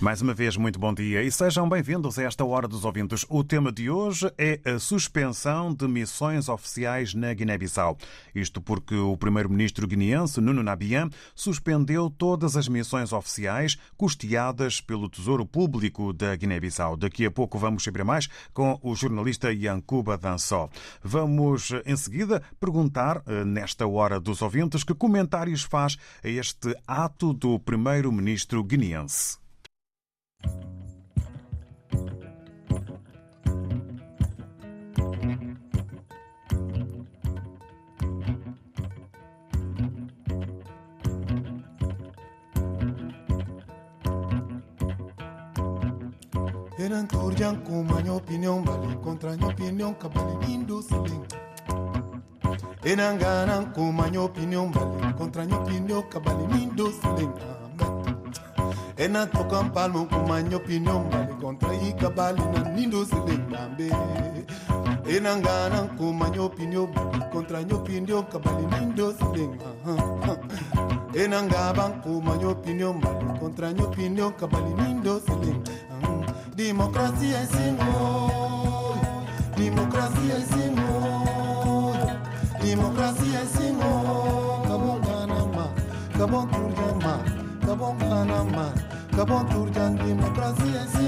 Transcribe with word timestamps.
Mais 0.00 0.22
uma 0.22 0.32
vez, 0.32 0.56
muito 0.56 0.78
bom 0.78 0.94
dia 0.94 1.24
e 1.24 1.32
sejam 1.32 1.68
bem-vindos 1.68 2.20
a 2.20 2.22
esta 2.22 2.44
Hora 2.44 2.68
dos 2.68 2.84
Ouvintes. 2.84 3.26
O 3.28 3.42
tema 3.42 3.72
de 3.72 3.90
hoje 3.90 4.32
é 4.38 4.60
a 4.64 4.78
suspensão 4.78 5.74
de 5.74 5.88
missões 5.88 6.48
oficiais 6.48 7.14
na 7.14 7.34
Guiné-Bissau. 7.34 7.98
Isto 8.32 8.60
porque 8.60 8.94
o 8.94 9.16
primeiro-ministro 9.16 9.88
guineense, 9.88 10.40
Nuno 10.40 10.62
Nabian, 10.62 11.10
suspendeu 11.34 12.08
todas 12.08 12.56
as 12.56 12.68
missões 12.68 13.12
oficiais 13.12 13.76
custeadas 13.96 14.80
pelo 14.80 15.08
Tesouro 15.08 15.44
Público 15.44 16.12
da 16.12 16.36
Guiné-Bissau. 16.36 16.96
Daqui 16.96 17.26
a 17.26 17.30
pouco 17.30 17.58
vamos 17.58 17.82
saber 17.82 18.04
mais 18.04 18.28
com 18.54 18.78
o 18.84 18.94
jornalista 18.94 19.52
Yankuba 19.52 20.16
Dansó. 20.16 20.70
Vamos, 21.02 21.72
em 21.84 21.96
seguida, 21.96 22.40
perguntar, 22.60 23.20
eh, 23.26 23.44
nesta 23.44 23.84
Hora 23.84 24.20
dos 24.20 24.42
Ouvintes, 24.42 24.84
que 24.84 24.94
comentários 24.94 25.64
faz 25.64 25.96
a 26.22 26.28
este 26.28 26.72
ato 26.86 27.34
do 27.34 27.58
primeiro-ministro 27.58 28.62
guineense. 28.62 29.47
Eran 46.78 47.08
turjan 47.08 47.56
kuma 47.64 48.00
minha 48.00 48.14
opinião 48.14 48.62
vale 48.62 48.94
contra 49.02 49.36
minha 49.36 49.48
opinião 49.48 49.94
cabale 49.94 50.46
lindo 50.46 50.80
siling. 50.80 51.26
Eran 52.84 53.18
ganan 53.18 53.72
kuma 53.72 54.06
minha 54.06 54.22
opinião 54.22 54.70
vale 54.70 55.12
contra 55.14 55.44
minha 55.44 55.58
opinião 55.58 56.02
cabale 56.02 56.46
lindo 56.46 56.92
siling. 56.92 57.57
Ena 58.98 59.26
tokan 59.26 59.70
palmo 59.70 60.06
kuma 60.10 60.42
minha 60.42 60.56
opinião 60.56 61.08
vale 61.08 61.32
contra 61.40 61.72
i 61.72 61.92
cabale 61.94 62.42
na 62.52 62.68
lindo 62.74 63.04
siling 63.06 63.46
bambe. 63.46 63.88
Enan 65.06 65.40
ganan 65.40 65.88
kuma 65.96 66.28
minha 66.28 66.42
opinião 66.42 66.90
vale 66.92 67.24
contra 67.30 67.60
minha 67.62 67.76
opinião 67.76 68.24
cabale 68.24 68.66
lindo 68.74 69.14
siling. 69.14 69.54
Enan 71.14 71.46
gaban 71.46 71.92
kuma 72.02 72.34
minha 72.34 72.50
opinião 72.50 72.98
vale 72.98 73.38
contra 73.38 73.72
minha 73.72 73.86
opinião 73.86 74.32
cabale 89.18 89.48
lindo 89.50 89.64
siling. 89.64 90.06
Democracia 90.06 90.78
é 90.78 90.78
Senhor, 90.78 90.78
democracia 90.78 90.78
é 90.78 90.78
Senhor, 90.78 90.78
democracia 90.78 90.78
é 90.78 90.78
Senhor. 90.78 90.78
Cabon 90.78 90.78
Ganama, 90.78 90.78
Cabon 90.78 90.78
Turjama, 90.78 90.78
Cabon 90.78 90.78
Ganama, 90.78 90.78
Cabon 90.78 90.78
Turjan, 90.78 90.78
democracia 90.78 90.78
é 90.78 90.86
Senhor, 90.86 91.06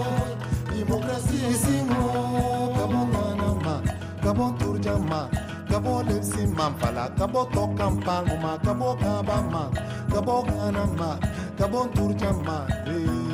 democracia 0.00 1.46
é 1.46 1.54
Senhor. 1.54 2.74
Cabon 2.74 3.10
Ganama, 3.10 3.82
Cabon 4.22 4.52
Turjama, 4.52 5.30
Cabon 5.68 6.02
Lepsi 6.02 6.46
Mampala, 6.46 7.10
Cabon 7.10 7.46
Tokam 7.46 7.96
Palma, 8.00 8.58
Cabon 8.58 8.96
Gabama, 8.96 9.70
Cabon 10.12 10.44
Ganama, 10.46 11.20
Cabon 11.56 11.88
Turjama. 11.90 12.66
Hey. 12.86 13.29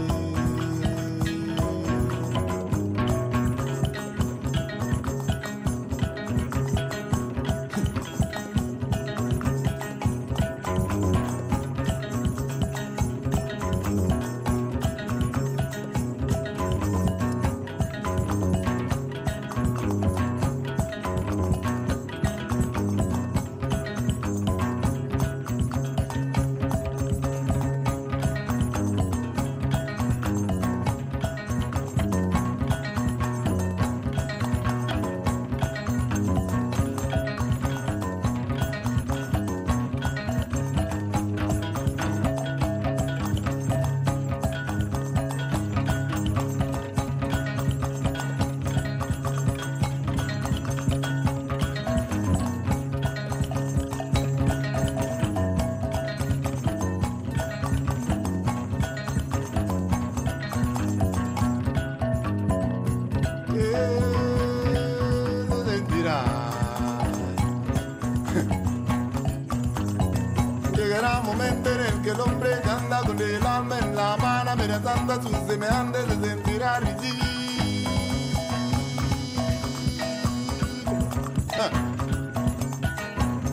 Anda 72.76 73.00
con 73.00 73.20
el 73.20 73.47
alma 73.47 73.78
en 73.78 73.97
la 73.97 74.16
mano, 74.16 74.50
amenazando 74.50 75.12
a 75.12 75.22
sus 75.22 75.37
semejantes, 75.47 76.04
se 76.04 76.28
sentirá 76.28 76.81
ridículo. 76.81 77.26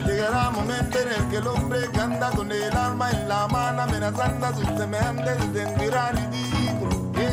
Llegará 0.06 0.48
un 0.50 0.54
momento 0.54 0.98
en 0.98 1.08
el 1.08 1.28
que 1.30 1.36
el 1.36 1.46
hombre 1.46 1.88
que 1.92 2.00
anda 2.00 2.30
con 2.30 2.52
el 2.52 2.76
alma 2.76 3.10
en 3.10 3.28
la 3.28 3.48
mano, 3.48 3.82
amenazando 3.82 4.46
a 4.46 4.54
sus 4.54 4.66
semejantes, 4.76 5.38
se 5.38 5.64
sentirá 5.64 6.12
ridículo. 6.12 7.12
Se 7.14 7.30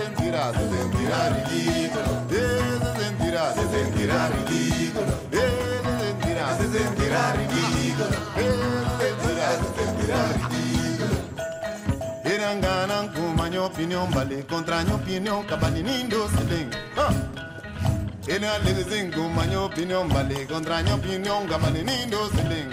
sentirá, 0.00 0.52
se 0.52 0.68
sentirá 0.68 1.28
ridículo. 1.30 2.04
Se 2.28 3.00
sentirá, 3.00 3.54
se 3.54 3.68
sentirá 3.68 4.28
ridículo. 4.28 5.12
Se 5.30 5.44
sentirá, 6.04 6.56
se 6.56 6.78
sentirá 6.78 7.32
ridículo. 7.34 8.77
Eran 12.38 12.60
ganan 12.60 13.08
kuma 13.12 13.50
minha 13.50 13.64
opinião 13.64 14.06
vale 14.12 14.44
contra 14.44 14.84
minha 14.84 14.94
opinião 14.94 15.42
cabali 15.42 15.82
nindo 15.82 16.28
siling. 16.28 16.70
Ena 18.28 18.58
lezing 18.58 19.10
kuma 19.10 19.42
minha 19.42 19.62
opinião 19.62 20.08
vale 20.08 20.46
contra 20.46 20.80
minha 20.84 20.94
opinião 20.94 21.44
cabali 21.48 21.82
nindo 21.82 22.30
siling. 22.30 22.70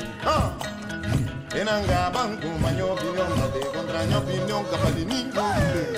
Ena 1.60 1.82
gaban 1.88 2.38
kuma 2.38 2.70
minha 2.70 2.86
opinião 2.86 3.26
vale 3.26 3.66
contra 3.74 4.06
minha 4.06 4.20
opinião 4.20 4.64
cabali 4.66 5.04
nindo 5.04 5.42
siling. 5.58 5.98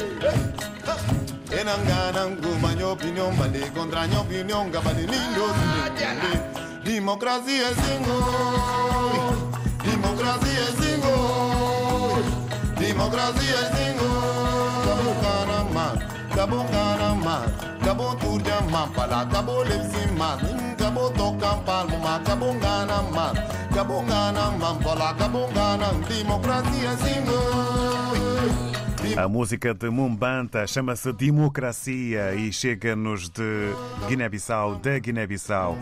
Ena 1.60 1.75
ganan 1.88 2.38
kuma 2.38 2.72
minha 2.72 2.88
opinião 2.88 3.31
vale 3.34 3.69
contra 3.72 4.08
minha 4.08 4.22
opinião 4.22 4.72
cabali 4.72 5.02
nindo 5.02 5.46
siling. 5.58 6.42
Democracia 6.86 7.68
é 7.68 7.74
senhor, 7.75 9.47
Democracia 12.98 13.62
Senhor. 13.78 14.82
Cabo 14.82 15.14
Canama, 15.22 15.94
Cabo 16.34 16.66
Canama, 16.66 17.46
Cabo 17.86 18.16
Turjama, 18.18 18.90
Pala, 18.92 19.24
Cabo 19.30 19.64
Lepsima, 19.64 20.40
Cabo 20.76 21.12
Tocam 21.12 21.64
Palma, 21.64 22.20
Cabo 22.26 22.54
Ganama, 22.58 23.34
Cabo 23.72 24.02
Ganama, 24.02 24.74
Pala, 24.82 25.14
Cabo 25.14 25.46
Democracia 26.10 26.98
Senhor. 26.98 28.77
A 29.15 29.27
música 29.27 29.74
de 29.74 29.89
Mumbanta 29.89 30.65
chama-se 30.68 31.12
Democracia 31.13 32.33
e 32.36 32.51
chega-nos 32.51 33.30
de 33.30 33.71
Guiné-Bissau, 34.07 34.75
da 34.75 35.00
Guiné-Bissau, 35.00 35.77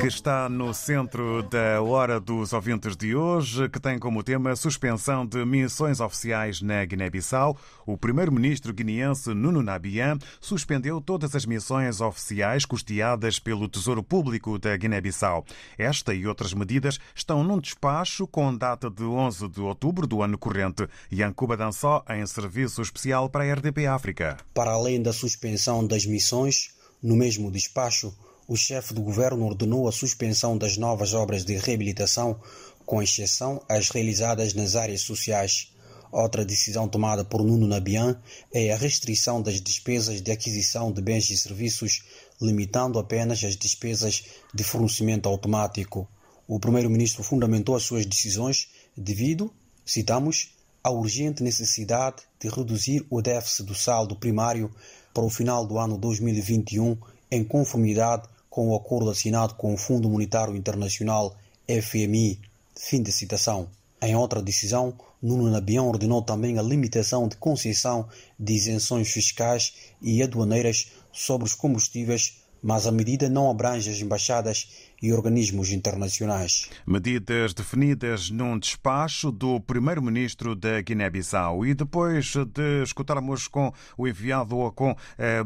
que 0.00 0.06
está 0.06 0.48
no 0.48 0.74
centro 0.74 1.42
da 1.44 1.80
Hora 1.80 2.20
dos 2.20 2.52
Ouvintes 2.52 2.96
de 2.96 3.14
hoje, 3.14 3.68
que 3.68 3.80
tem 3.80 3.98
como 3.98 4.22
tema 4.22 4.54
suspensão 4.56 5.24
de 5.24 5.44
missões 5.44 6.00
oficiais 6.00 6.60
na 6.60 6.84
Guiné-Bissau. 6.84 7.56
O 7.86 7.96
primeiro-ministro 7.96 8.72
guineense 8.72 9.32
Nuno 9.34 9.62
Nabian 9.62 10.18
suspendeu 10.40 11.00
todas 11.00 11.34
as 11.34 11.46
missões 11.46 12.00
oficiais 12.00 12.64
custeadas 12.64 13.38
pelo 13.38 13.68
Tesouro 13.68 14.02
Público 14.02 14.58
da 14.58 14.76
Guiné-Bissau. 14.76 15.44
Esta 15.76 16.14
e 16.14 16.26
outras 16.26 16.52
medidas 16.52 16.98
estão 17.14 17.42
num 17.42 17.58
despacho 17.58 18.26
com 18.26 18.54
data 18.54 18.90
de 18.90 19.04
11 19.04 19.48
de 19.48 19.60
outubro 19.60 20.06
do 20.06 20.22
ano 20.22 20.36
corrente. 20.36 20.88
Yankuba 21.12 21.56
Dançó 21.78 22.04
em 22.10 22.26
serviço 22.26 22.82
especial 22.82 23.30
para 23.30 23.44
a 23.44 23.54
RDP 23.54 23.86
África. 23.86 24.36
Para 24.52 24.72
além 24.72 25.00
da 25.00 25.12
suspensão 25.12 25.86
das 25.86 26.04
missões, 26.04 26.70
no 27.00 27.14
mesmo 27.14 27.52
despacho, 27.52 28.12
o 28.48 28.56
chefe 28.56 28.92
do 28.92 29.00
governo 29.00 29.46
ordenou 29.46 29.86
a 29.86 29.92
suspensão 29.92 30.58
das 30.58 30.76
novas 30.76 31.14
obras 31.14 31.44
de 31.44 31.56
reabilitação, 31.56 32.40
com 32.84 33.00
exceção 33.00 33.62
às 33.68 33.90
realizadas 33.90 34.54
nas 34.54 34.74
áreas 34.74 35.02
sociais. 35.02 35.72
Outra 36.10 36.44
decisão 36.44 36.88
tomada 36.88 37.24
por 37.24 37.44
Nuno 37.44 37.68
Nabian 37.68 38.20
é 38.52 38.72
a 38.72 38.76
restrição 38.76 39.40
das 39.40 39.60
despesas 39.60 40.20
de 40.20 40.32
aquisição 40.32 40.90
de 40.90 41.00
bens 41.00 41.30
e 41.30 41.38
serviços, 41.38 42.02
limitando 42.42 42.98
apenas 42.98 43.44
as 43.44 43.54
despesas 43.54 44.24
de 44.52 44.64
fornecimento 44.64 45.28
automático. 45.28 46.08
O 46.44 46.58
primeiro-ministro 46.58 47.22
fundamentou 47.22 47.76
as 47.76 47.84
suas 47.84 48.04
decisões 48.04 48.68
devido, 48.96 49.54
citamos, 49.86 50.57
a 50.82 50.90
urgente 50.90 51.42
necessidade 51.42 52.22
de 52.40 52.48
reduzir 52.48 53.04
o 53.10 53.20
déficit 53.20 53.64
do 53.64 53.74
saldo 53.74 54.16
primário 54.16 54.70
para 55.12 55.24
o 55.24 55.30
final 55.30 55.66
do 55.66 55.78
ano 55.78 55.98
2021 55.98 56.96
em 57.30 57.44
conformidade 57.44 58.28
com 58.48 58.68
o 58.68 58.76
acordo 58.76 59.10
assinado 59.10 59.54
com 59.54 59.74
o 59.74 59.76
Fundo 59.76 60.08
Monetário 60.08 60.56
Internacional 60.56 61.36
FMI. 61.68 62.40
Fim 62.76 63.02
de 63.02 63.12
citação. 63.12 63.68
Em 64.00 64.14
outra 64.14 64.40
decisão, 64.40 64.94
Nuno 65.20 65.50
Nabião 65.50 65.88
ordenou 65.88 66.22
também 66.22 66.58
a 66.58 66.62
limitação 66.62 67.26
de 67.26 67.36
concessão 67.36 68.08
de 68.38 68.54
isenções 68.54 69.10
fiscais 69.10 69.74
e 70.00 70.22
aduaneiras 70.22 70.92
sobre 71.12 71.46
os 71.46 71.54
combustíveis, 71.54 72.36
mas 72.62 72.86
a 72.86 72.92
medida 72.92 73.28
não 73.28 73.50
abrange 73.50 73.90
as 73.90 74.00
embaixadas 74.00 74.68
e 75.02 75.12
organismos 75.12 75.70
internacionais. 75.70 76.68
Medidas 76.86 77.54
definidas 77.54 78.30
num 78.30 78.58
despacho 78.58 79.30
do 79.30 79.60
primeiro-ministro 79.60 80.54
da 80.54 80.80
Guiné-Bissau. 80.80 81.64
E 81.64 81.74
depois 81.74 82.34
de 82.34 82.82
escutarmos 82.82 83.48
com 83.48 83.72
o 83.96 84.08
enviado 84.08 84.56
com 84.72 84.96
eh, 85.18 85.42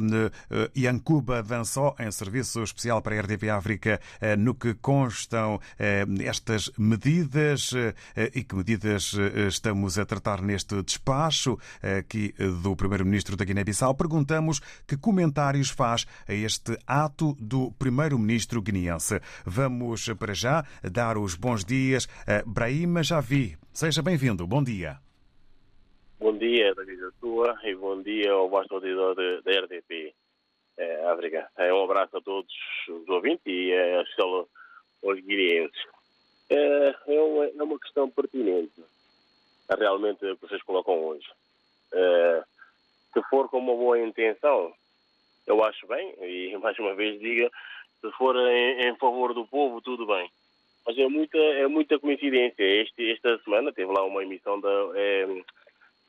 eh, 0.51 0.71
Yankuba 0.77 1.43
Dançó, 1.43 1.95
em 1.99 2.11
serviço 2.11 2.63
especial 2.63 3.03
para 3.03 3.17
a 3.17 3.21
RDP 3.21 3.51
África, 3.51 4.01
eh, 4.21 4.37
no 4.37 4.55
que 4.55 4.75
constam 4.75 5.61
eh, 5.79 6.05
estas 6.25 6.71
medidas 6.79 7.73
eh, 7.75 8.31
e 8.35 8.43
que 8.43 8.55
medidas 8.55 9.15
eh, 9.15 9.49
estamos 9.49 9.99
a 9.99 10.05
tratar 10.05 10.43
neste 10.43 10.83
despacho 10.83 11.59
aqui 11.99 12.35
do 12.63 12.77
primeiro-ministro 12.77 13.37
da 13.37 13.45
Guiné-Bissau, 13.45 13.95
perguntamos 13.95 14.61
que 14.87 14.97
comentários 14.97 15.71
faz 15.71 16.07
a 16.29 16.33
este 16.33 16.79
ato 16.87 17.37
do 17.41 17.73
primeiro-ministro 17.73 18.63
guineense. 18.63 19.21
Vamos 19.47 20.09
para 20.19 20.35
já 20.35 20.65
dar 20.83 21.17
os 21.17 21.35
bons 21.35 21.65
dias 21.65 22.09
a 22.27 22.43
Brahima 22.47 23.03
Javi. 23.03 23.57
Seja 23.73 24.03
bem-vindo. 24.03 24.47
Bom 24.47 24.63
dia. 24.63 24.99
Bom 26.19 26.37
dia, 26.39 26.75
David 26.75 27.03
Tua, 27.21 27.59
e 27.65 27.75
bom 27.75 28.01
dia 28.01 28.33
ao 28.33 28.49
vosso 28.49 28.73
auditor 28.75 29.15
da 29.15 29.51
RDP 29.51 30.15
é, 30.77 31.05
África. 31.07 31.49
É, 31.57 31.73
um 31.73 31.85
abraço 31.85 32.17
a 32.17 32.21
todos 32.21 32.53
os 32.89 33.09
ouvintes 33.09 33.45
e 33.47 33.73
é, 33.73 34.05
aos 35.03 35.21
guineenses. 35.21 35.83
É, 36.49 36.95
é, 37.09 37.21
uma, 37.21 37.47
é 37.47 37.63
uma 37.63 37.79
questão 37.79 38.11
pertinente, 38.11 38.85
realmente, 39.79 40.21
que 40.21 40.41
vocês 40.41 40.63
colocam 40.63 40.95
hoje. 40.95 41.27
É, 41.93 42.45
se 43.13 43.23
for 43.29 43.49
com 43.49 43.59
uma 43.59 43.75
boa 43.75 43.99
intenção, 43.99 44.73
eu 45.47 45.63
acho 45.65 45.87
bem, 45.87 46.15
e 46.21 46.57
mais 46.63 46.79
uma 46.79 46.95
vez 46.95 47.19
diga, 47.21 47.51
se 48.03 48.11
for 48.13 48.37
em, 48.37 48.89
em, 48.89 48.97
favor 48.97 49.33
do 49.33 49.47
povo, 49.47 49.81
tudo 49.81 50.05
bem. 50.07 50.29
Mas 50.85 50.99
é 50.99 51.07
muita, 51.07 51.39
é 51.39 51.67
muita 51.69 51.99
coincidência. 51.99 52.63
Este, 52.63 53.13
esta 53.13 53.39
semana 53.39 53.73
teve 53.73 53.93
lá 53.93 54.05
uma 54.05 54.23
emissão 54.23 54.61
da, 54.61 54.69
é, 54.97 55.27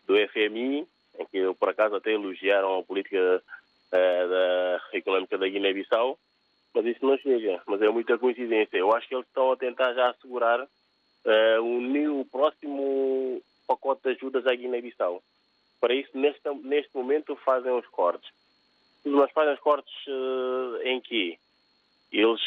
do 0.07 0.15
FMI, 0.29 0.87
em 1.19 1.25
que 1.27 1.53
por 1.59 1.69
acaso 1.69 1.95
até 1.95 2.11
elogiaram 2.11 2.79
a 2.79 2.83
política 2.83 3.41
é, 3.91 4.27
da, 4.27 5.37
da 5.37 5.47
Guiné-Bissau, 5.47 6.17
mas 6.73 6.85
isso 6.87 7.05
não 7.05 7.15
chega. 7.19 7.61
Mas 7.67 7.81
é 7.83 7.89
muita 7.89 8.17
coincidência. 8.17 8.77
Eu 8.77 8.91
acho 8.95 9.07
que 9.07 9.13
eles 9.13 9.27
estão 9.27 9.51
a 9.51 9.55
tentar 9.57 9.93
já 9.93 10.09
assegurar 10.09 10.67
é, 11.25 11.59
o, 11.59 12.19
o 12.19 12.25
próximo 12.25 13.39
pacote 13.67 14.01
de 14.03 14.09
ajudas 14.09 14.47
à 14.47 14.55
Guiné-Bissau. 14.55 15.21
Para 15.79 15.93
isso, 15.93 16.17
neste, 16.17 16.49
neste 16.63 16.95
momento, 16.95 17.35
fazem 17.35 17.71
os 17.71 17.85
cortes. 17.87 18.31
Mas 19.05 19.31
fazem 19.31 19.53
os 19.53 19.59
cortes 19.59 19.93
uh, 20.07 20.81
em 20.83 21.01
quê? 21.01 21.37
Eles, 22.13 22.41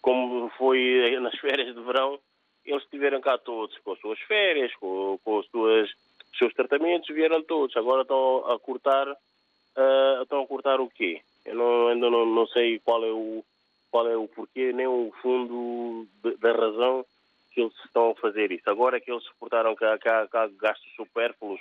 como 0.00 0.48
foi 0.56 1.16
nas 1.20 1.38
férias 1.38 1.74
de 1.74 1.82
verão, 1.82 2.18
eles 2.64 2.82
estiveram 2.82 3.20
cá 3.20 3.36
todos, 3.36 3.76
com 3.78 3.92
as 3.92 4.00
suas 4.00 4.18
férias, 4.20 4.74
com, 4.76 5.18
com 5.22 5.38
os 5.38 5.46
suas, 5.48 5.90
seus 6.38 6.54
tratamentos, 6.54 7.14
vieram 7.14 7.42
todos. 7.42 7.76
Agora 7.76 8.02
estão 8.02 8.50
a 8.50 8.58
cortar, 8.58 9.06
uh, 9.08 10.22
estão 10.22 10.42
a 10.42 10.46
cortar 10.46 10.80
o 10.80 10.88
quê? 10.88 11.20
Eu 11.44 11.54
não, 11.54 11.88
ainda 11.88 12.10
não, 12.10 12.24
não 12.24 12.46
sei 12.46 12.78
qual 12.78 13.04
é 13.04 13.10
o 13.10 13.44
qual 13.90 14.08
é 14.08 14.16
o 14.16 14.26
porquê, 14.26 14.72
nem 14.72 14.86
o 14.86 15.12
fundo 15.20 16.08
da 16.40 16.52
razão 16.52 17.04
que 17.52 17.60
eles 17.60 17.74
estão 17.84 18.12
a 18.12 18.14
fazer 18.14 18.50
isso. 18.50 18.68
Agora 18.70 18.96
é 18.96 19.00
que 19.00 19.12
eles 19.12 19.22
suportaram 19.24 19.74
cá, 19.74 19.98
cá 19.98 20.48
gastos 20.58 20.90
supérfluos 20.96 21.60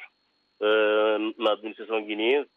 uh, 0.61 1.43
na 1.43 1.51
administração 1.51 2.01
guineense, 2.01 2.49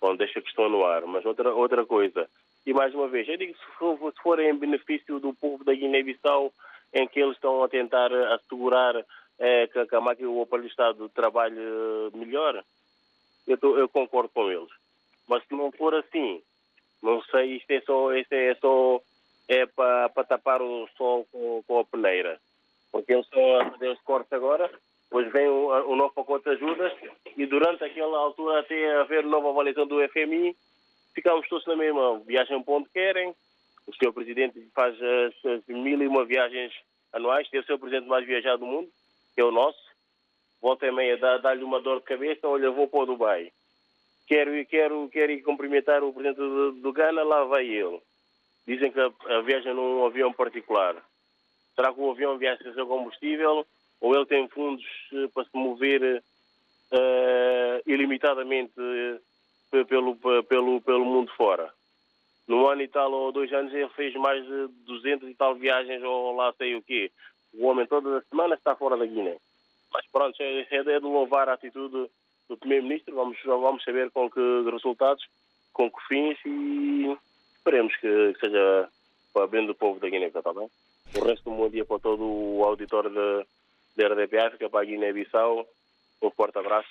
bom, 0.00 0.14
deixa 0.14 0.38
a 0.38 0.42
questão 0.42 0.68
no 0.68 0.84
ar. 0.84 1.04
Mas 1.06 1.24
outra, 1.26 1.52
outra 1.52 1.84
coisa, 1.84 2.30
e 2.66 2.72
mais 2.72 2.94
uma 2.94 3.08
vez, 3.08 3.28
eu 3.28 3.36
digo 3.36 3.54
se 3.56 3.64
for, 3.78 3.98
se 4.12 4.22
for 4.22 4.40
em 4.40 4.54
benefício 4.56 5.20
do 5.20 5.34
povo 5.34 5.62
da 5.64 5.74
Guiné-Bissau, 5.74 6.52
em 6.92 7.06
que 7.06 7.20
eles 7.20 7.34
estão 7.34 7.62
a 7.62 7.68
tentar 7.68 8.12
assegurar 8.34 8.94
é, 9.38 9.66
que, 9.66 9.94
a 9.94 10.00
máquina 10.00 10.28
o 10.28 10.42
aparelho 10.42 10.68
do 10.68 10.70
Estado 10.70 11.08
trabalhe 11.08 11.60
melhor, 12.14 12.62
eu, 13.46 13.58
tô, 13.58 13.76
eu, 13.76 13.88
concordo 13.88 14.30
com 14.30 14.50
eles. 14.50 14.70
Mas 15.26 15.44
se 15.44 15.54
não 15.54 15.72
for 15.72 15.94
assim, 15.94 16.40
não 17.02 17.22
sei, 17.24 17.56
isto 17.56 17.70
é 17.70 17.80
só, 17.80 18.14
isto 18.14 18.32
é 18.32 18.54
só 18.54 19.00
é 19.48 19.66
para, 19.66 20.08
para 20.08 20.24
tapar 20.24 20.62
o 20.62 20.88
sol 20.96 21.26
com, 21.30 21.62
com, 21.66 21.78
a 21.80 21.84
peneira. 21.84 22.40
Porque 22.90 23.12
eles 23.12 23.26
estão 23.26 23.60
a 23.60 23.70
fazer 23.72 23.88
os 23.88 24.00
cortes 24.02 24.32
agora, 24.32 24.70
depois 25.04 25.30
vem 25.32 25.48
o, 25.48 25.90
o 25.90 25.96
novo 25.96 26.14
pacote 26.14 26.44
de 26.44 26.50
ajudas 26.50 26.92
e 27.36 27.44
durante 27.44 27.84
aquela 27.84 28.18
altura 28.18 28.60
até 28.60 28.96
haver 29.00 29.24
nova 29.24 29.50
avaliação 29.50 29.86
do 29.86 30.06
FMI, 30.08 30.56
ficámos 31.14 31.48
todos 31.48 31.66
na 31.66 31.76
mesma. 31.76 32.18
Viajam 32.20 32.62
para 32.62 32.74
onde 32.74 32.88
querem. 32.90 33.34
O 33.86 33.94
senhor 33.94 34.12
Presidente 34.12 34.60
faz 34.74 34.96
as, 35.00 35.66
mil 35.68 36.02
e 36.02 36.06
uma 36.06 36.24
viagens 36.24 36.72
anuais. 37.12 37.48
É 37.52 37.58
o 37.58 37.64
senhor 37.64 37.78
Presidente 37.78 38.08
mais 38.08 38.26
viajado 38.26 38.58
do 38.58 38.66
mundo, 38.66 38.88
que 39.34 39.40
é 39.40 39.44
o 39.44 39.50
nosso. 39.50 39.78
Volta 40.60 40.86
e 40.86 40.90
meia, 40.90 41.18
dá-lhe 41.38 41.62
uma 41.62 41.80
dor 41.80 41.98
de 41.98 42.04
cabeça. 42.04 42.48
Olha, 42.48 42.70
vou 42.70 42.88
para 42.88 43.00
o 43.00 43.06
Dubai. 43.06 43.52
Quero, 44.26 44.64
quero, 44.66 45.08
quero 45.10 45.32
ir 45.32 45.42
cumprimentar 45.42 46.02
o 46.02 46.12
Presidente 46.12 46.38
do, 46.38 46.72
do 46.72 46.92
Ghana, 46.92 47.22
lá 47.22 47.44
vai 47.44 47.66
ele. 47.66 48.00
Dizem 48.66 48.90
que 48.90 48.98
a, 48.98 49.12
a 49.36 49.42
viagem 49.42 49.74
num 49.74 50.06
avião 50.06 50.32
particular. 50.32 50.96
Será 51.74 51.92
que 51.92 52.00
o 52.00 52.10
avião 52.10 52.38
viaja 52.38 52.72
sem 52.72 52.86
combustível? 52.86 53.66
Ou 54.00 54.14
ele 54.14 54.24
tem 54.24 54.48
fundos 54.48 54.84
uh, 55.12 55.28
para 55.30 55.44
se 55.44 55.50
mover 55.52 56.22
uh, 56.92 57.82
ilimitadamente 57.86 58.72
pelo, 59.84 60.16
pelo, 60.44 60.80
pelo 60.80 61.04
mundo 61.04 61.32
fora. 61.36 61.72
No 62.46 62.66
ano 62.68 62.82
e 62.82 62.88
tal, 62.88 63.10
ou 63.10 63.32
dois 63.32 63.52
anos, 63.52 63.72
ele 63.72 63.88
fez 63.90 64.14
mais 64.16 64.44
de 64.44 64.68
200 64.86 65.28
e 65.28 65.34
tal 65.34 65.54
viagens, 65.54 66.02
ou 66.02 66.36
lá 66.36 66.52
sei 66.52 66.74
o 66.76 66.82
quê. 66.82 67.10
O 67.54 67.66
homem 67.66 67.86
toda 67.86 68.18
a 68.18 68.22
semana 68.22 68.54
está 68.54 68.76
fora 68.76 68.96
da 68.96 69.06
Guiné. 69.06 69.36
Mas 69.92 70.06
pronto, 70.12 70.36
é, 70.40 70.66
é 70.70 70.82
de 70.82 71.06
louvar 71.06 71.48
a 71.48 71.54
atitude 71.54 72.10
do 72.48 72.56
Primeiro-Ministro. 72.56 73.14
Vamos, 73.14 73.38
vamos 73.44 73.82
saber 73.82 74.10
com 74.10 74.30
que 74.30 74.40
resultados, 74.70 75.24
com 75.72 75.90
que 75.90 76.06
fins 76.06 76.38
e 76.44 77.16
esperemos 77.56 77.96
que 77.96 78.34
seja 78.38 78.88
para 79.32 79.46
bem 79.46 79.66
do 79.66 79.74
povo 79.74 79.98
da 79.98 80.08
Guiné, 80.08 80.26
está 80.26 80.52
bem? 80.52 80.68
O 81.16 81.24
resto 81.24 81.44
do 81.44 81.56
bom 81.56 81.68
dia 81.68 81.84
para 81.84 81.98
todo 81.98 82.22
o 82.24 82.64
auditório 82.64 83.10
da 83.10 84.08
RDP 84.08 84.38
África, 84.38 84.68
para 84.68 84.80
a 84.80 84.84
Guiné-Bissau. 84.84 85.66
Um 86.20 86.30
forte 86.30 86.58
abraço 86.58 86.88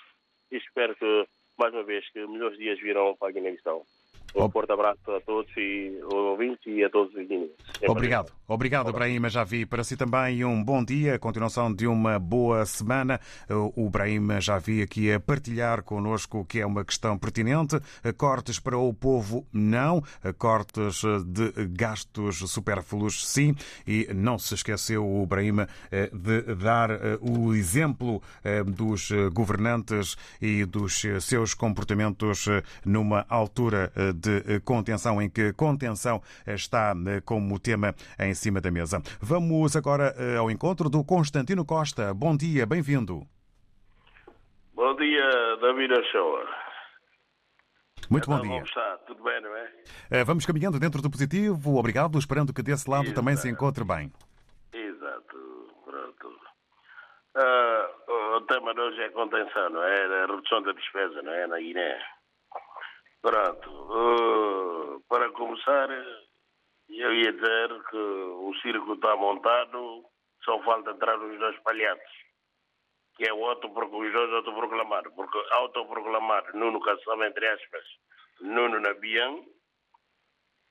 e 0.51 0.57
espero 0.57 0.95
que 0.95 1.27
mais 1.57 1.73
uma 1.73 1.83
vez, 1.83 2.09
que 2.09 2.25
melhores 2.25 2.57
dias 2.57 2.79
virão 2.79 3.15
para 3.15 3.29
a 3.29 3.31
Guiné-Bissau. 3.31 3.85
Um 4.35 4.49
forte 4.49 4.71
abraço 4.71 4.99
a 5.11 5.21
todos 5.21 5.51
e 5.55 5.99
os 6.05 6.13
ouvintes 6.13 6.65
e 6.65 6.83
a 6.83 6.89
todos 6.89 7.13
os 7.13 7.27
guineenses. 7.27 7.55
Obrigado. 7.87 8.31
Obrigado, 8.47 8.91
Brahim 8.91 9.29
Javi. 9.29 9.65
Para 9.65 9.83
si 9.83 9.95
também 9.95 10.43
um 10.43 10.63
bom 10.63 10.83
dia, 10.83 11.19
continuação 11.19 11.71
de 11.73 11.85
uma 11.85 12.17
boa 12.17 12.65
semana. 12.65 13.19
O 13.75 13.89
Brahim 13.89 14.41
Javi 14.41 14.81
aqui 14.81 15.11
a 15.11 15.19
partilhar 15.19 15.83
connosco 15.83 16.45
que 16.45 16.59
é 16.59 16.65
uma 16.65 16.83
questão 16.83 17.17
pertinente. 17.17 17.79
Cortes 18.17 18.59
para 18.59 18.77
o 18.77 18.93
povo, 18.93 19.45
não. 19.53 20.01
Cortes 20.37 21.03
de 21.25 21.67
gastos 21.67 22.39
supérfluos, 22.49 23.27
sim. 23.27 23.55
E 23.87 24.09
não 24.13 24.39
se 24.39 24.55
esqueceu 24.55 25.05
o 25.05 25.25
Brahim 25.27 25.57
de 26.11 26.55
dar 26.55 26.89
o 27.21 27.53
exemplo 27.53 28.21
dos 28.65 29.11
governantes 29.31 30.17
e 30.41 30.65
dos 30.65 31.03
seus 31.21 31.53
comportamentos 31.53 32.47
numa 32.83 33.25
altura 33.29 33.91
de 34.15 34.22
contenção, 34.63 35.21
em 35.21 35.29
que 35.29 35.53
contenção 35.53 36.21
está 36.45 36.93
como 37.25 37.59
tema 37.59 37.93
em 38.19 38.33
cima 38.33 38.59
da 38.61 38.71
mesa. 38.71 39.01
Vamos 39.21 39.75
agora 39.75 40.13
ao 40.37 40.49
encontro 40.49 40.89
do 40.89 41.03
Constantino 41.03 41.65
Costa. 41.65 42.13
Bom 42.13 42.35
dia, 42.35 42.65
bem-vindo. 42.65 43.21
Bom 44.73 44.95
dia, 44.95 45.29
David 45.61 45.93
Ochoa. 45.93 46.63
Muito 48.09 48.29
bom 48.29 48.35
então, 48.35 48.47
dia. 48.47 48.57
Como 48.57 48.65
está? 48.65 48.97
Tudo 49.07 49.23
bem, 49.23 49.41
não 49.41 49.55
é? 49.55 50.23
Vamos 50.25 50.45
caminhando 50.45 50.79
dentro 50.79 51.01
do 51.01 51.09
positivo. 51.09 51.77
Obrigado, 51.77 52.19
esperando 52.19 52.53
que 52.53 52.61
desse 52.61 52.89
lado 52.89 53.05
Exato. 53.05 53.15
também 53.15 53.35
se 53.37 53.49
encontre 53.49 53.83
bem. 53.83 54.11
Exato, 54.73 55.73
pronto. 55.85 56.39
Ah, 57.35 57.89
o 58.37 58.41
tema 58.41 58.73
de 58.73 58.81
hoje 58.81 59.01
é 59.01 59.09
contenção, 59.09 59.69
não 59.69 59.83
é? 59.83 60.23
A 60.23 60.25
redução 60.27 60.61
da 60.63 60.73
despesa, 60.73 61.21
não 61.21 61.31
é? 61.31 61.47
Na 61.47 61.57
Guiné. 61.57 61.97
Pronto. 63.23 63.69
Ah, 63.69 64.99
para 65.07 65.31
começar, 65.31 65.89
eu 66.89 67.13
ia 67.13 67.31
dizer 67.31 67.83
que 67.89 67.95
o 67.95 68.53
circo 68.61 68.95
está 68.95 69.15
montado, 69.15 70.03
só 70.43 70.61
falta 70.63 70.91
entrar 70.91 71.17
os 71.17 71.39
dois 71.39 71.57
palhaços, 71.61 72.13
que 73.15 73.25
é 73.25 73.33
o 73.33 73.45
auto, 73.45 73.67
os 73.67 74.11
dois 74.11 74.33
autoproclamados. 74.33 75.13
Porque 75.15 75.37
autoproclamar 75.51 76.53
Nuno 76.53 76.81
Caçamba, 76.81 77.27
entre 77.27 77.47
aspas, 77.47 77.85
Nuno 78.41 78.81
Nabian, 78.81 79.41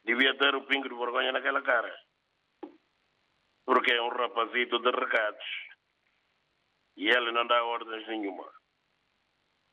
devia 0.05 0.37
ter 0.37 0.55
o 0.55 0.67
pingo 0.67 0.91
de 0.91 0.95
vergonha 0.95 1.33
naquela 1.33 1.63
cara. 1.63 1.99
Porque 3.65 3.95
é 3.95 4.03
um 4.03 4.11
rapazito 4.11 4.79
de 4.79 4.91
recados. 4.91 5.47
E 6.99 7.09
ele 7.09 7.33
não 7.33 7.47
dá 7.47 7.65
ordens 7.65 8.07
nenhuma. 8.09 8.62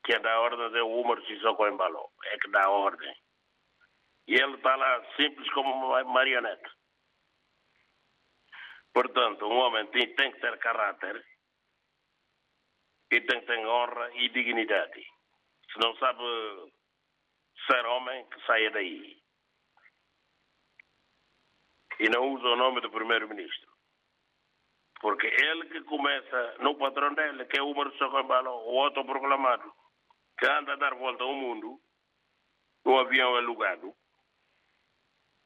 Quem 0.09 0.19
dá 0.21 0.39
ordens 0.39 0.73
é 0.73 0.81
o 0.81 1.01
Umar 1.01 1.21
Sissoko 1.21 1.67
Embalo. 1.67 2.09
É 2.25 2.37
que 2.39 2.49
dá 2.49 2.67
ordem. 2.67 3.15
E 4.27 4.33
ele 4.33 4.55
está 4.55 4.75
lá 4.75 5.05
simples 5.15 5.47
como 5.53 5.71
uma 5.71 6.03
marionete. 6.03 6.67
Portanto, 8.91 9.45
um 9.45 9.55
homem 9.55 9.85
tem, 9.91 10.15
tem 10.15 10.31
que 10.31 10.39
ter 10.39 10.57
caráter 10.57 11.23
e 13.11 13.21
tem 13.21 13.39
que 13.39 13.45
ter 13.45 13.59
honra 13.67 14.09
e 14.15 14.29
dignidade. 14.29 15.05
Se 15.71 15.79
não 15.79 15.95
sabe 15.97 16.23
ser 17.67 17.85
homem, 17.85 18.27
que 18.29 18.45
saia 18.47 18.71
daí. 18.71 19.15
E 21.99 22.09
não 22.09 22.33
usa 22.33 22.47
o 22.47 22.55
nome 22.55 22.81
do 22.81 22.89
primeiro-ministro. 22.89 23.69
Porque 25.01 25.27
ele 25.27 25.69
que 25.69 25.83
começa 25.83 26.57
no 26.61 26.75
patrão 26.79 27.13
dele, 27.13 27.45
que 27.45 27.59
é 27.59 27.61
o 27.61 27.69
Umar 27.69 27.91
Socambalo, 27.91 28.49
o 28.73 28.83
autoproclamado, 28.83 29.71
que 30.39 30.47
anda 30.47 30.73
a 30.73 30.77
dar 30.77 30.95
volta 30.95 31.23
ao 31.23 31.33
mundo, 31.33 31.79
no 32.85 32.97
avião 32.97 33.35
alugado, 33.35 33.93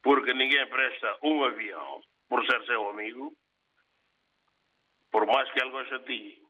porque 0.02 0.32
ninguém 0.32 0.66
presta 0.68 1.18
um 1.22 1.44
avião 1.44 2.00
por 2.28 2.44
ser 2.46 2.64
seu 2.64 2.88
amigo, 2.88 3.36
por 5.10 5.26
mais 5.26 5.50
que 5.52 5.60
ele 5.60 5.70
goste 5.70 5.98
de 5.98 6.04
ti. 6.04 6.42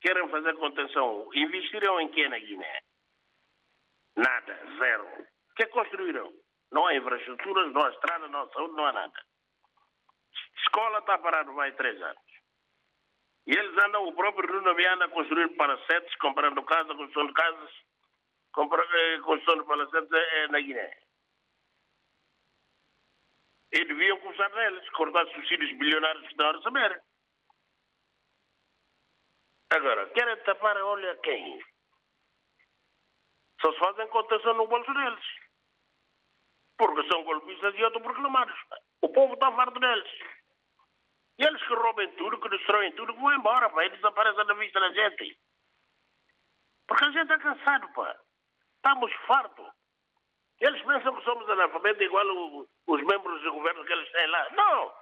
Querem 0.00 0.28
fazer 0.28 0.54
contenção. 0.56 1.28
Investiram 1.34 2.00
em 2.00 2.08
que 2.08 2.28
na 2.28 2.38
Guiné? 2.38 2.80
Nada, 4.16 4.60
zero. 4.78 5.04
O 5.04 5.54
que 5.56 5.66
construíram? 5.66 6.32
Não 6.70 6.86
há 6.86 6.94
infraestruturas, 6.94 7.72
não 7.72 7.84
há 7.84 7.90
estrada, 7.90 8.28
não 8.28 8.42
há 8.42 8.48
saúde, 8.50 8.74
não 8.74 8.86
há 8.86 8.92
nada. 8.92 9.24
Escola 10.58 10.98
está 10.98 11.18
parada 11.18 11.50
mais 11.52 11.74
três 11.76 12.00
anos. 12.00 12.27
E 13.48 13.52
eles 13.56 13.78
andam, 13.82 14.06
o 14.06 14.12
próprio 14.12 14.46
Nuno 14.52 14.70
anda 14.70 15.06
a 15.06 15.08
construir 15.08 15.48
palacetes, 15.56 16.14
comprando 16.16 16.62
casas, 16.64 16.94
construção 16.94 17.26
de 17.26 17.32
casas, 17.32 17.70
eh, 17.72 19.18
construção 19.20 19.62
de 19.62 19.66
palacetes 19.66 20.12
eh, 20.12 20.48
na 20.48 20.60
Guiné. 20.60 20.98
E 23.72 23.84
deviam 23.86 24.20
começar 24.20 24.50
neles, 24.50 24.86
cortar 24.90 25.26
subsídios 25.28 25.78
bilionários 25.78 26.24
que 26.24 26.30
estão 26.32 26.50
a 26.50 26.52
receber. 26.52 27.02
Agora, 29.70 30.10
querem 30.10 30.44
tapar 30.44 30.76
a 30.76 30.84
olho 30.84 31.10
a 31.10 31.16
quem? 31.16 31.64
Só 33.62 33.72
se 33.72 33.78
fazem 33.78 34.08
contenção 34.08 34.54
no 34.54 34.66
bolso 34.66 34.92
deles. 34.92 35.24
Porque 36.76 37.08
são 37.10 37.24
golpistas 37.24 37.74
e 37.74 37.82
autoproclamados. 37.82 38.58
O 39.00 39.08
povo 39.08 39.32
está 39.34 39.50
farto 39.52 39.80
deles. 39.80 40.37
Roubem 41.88 42.12
tudo, 42.16 42.38
que 42.38 42.50
destroem 42.50 42.92
tudo, 42.92 43.14
que 43.14 43.20
vão 43.20 43.32
embora, 43.32 43.70
pá. 43.70 43.84
E 43.84 43.88
desaparecem 43.90 44.44
da 44.44 44.54
vista 44.54 44.78
da 44.78 44.92
gente. 44.92 45.38
Porque 46.86 47.04
a 47.04 47.10
gente 47.10 47.22
está 47.22 47.38
cansado, 47.38 47.92
pá. 47.94 48.20
Estamos 48.76 49.12
fartos. 49.26 49.66
Eles 50.60 50.82
pensam 50.82 51.16
que 51.16 51.24
somos 51.24 51.48
analfabetos 51.48 52.02
igual 52.02 52.26
o, 52.26 52.68
os 52.88 53.02
membros 53.04 53.42
do 53.42 53.52
governo 53.52 53.84
que 53.86 53.92
eles 53.92 54.12
têm 54.12 54.26
lá. 54.26 54.50
Não! 54.50 54.92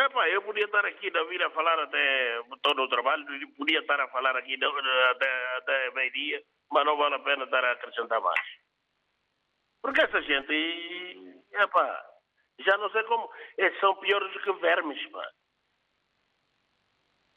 Epá, 0.00 0.28
eu 0.28 0.40
podia 0.42 0.64
estar 0.64 0.86
aqui 0.86 1.10
da 1.10 1.24
vir 1.24 1.42
a 1.42 1.50
falar 1.50 1.78
até 1.80 2.42
todo 2.62 2.82
o 2.82 2.88
trabalho, 2.88 3.26
podia 3.56 3.80
estar 3.80 4.00
a 4.00 4.08
falar 4.08 4.36
aqui 4.36 4.56
até, 5.10 5.56
até 5.56 5.90
meio-dia, 5.90 6.40
mas 6.70 6.86
não 6.86 6.96
vale 6.96 7.16
a 7.16 7.18
pena 7.18 7.44
estar 7.44 7.64
a 7.64 7.72
acrescentar 7.72 8.20
mais. 8.20 8.40
Porque 9.82 10.00
essa 10.00 10.22
gente, 10.22 11.44
epá, 11.50 12.17
já 12.58 12.76
não 12.76 12.90
sei 12.90 13.02
como, 13.04 13.30
eles 13.56 13.78
são 13.80 13.94
piores 13.96 14.32
do 14.32 14.40
que 14.40 14.52
vermes, 14.60 15.10
pá. 15.10 15.30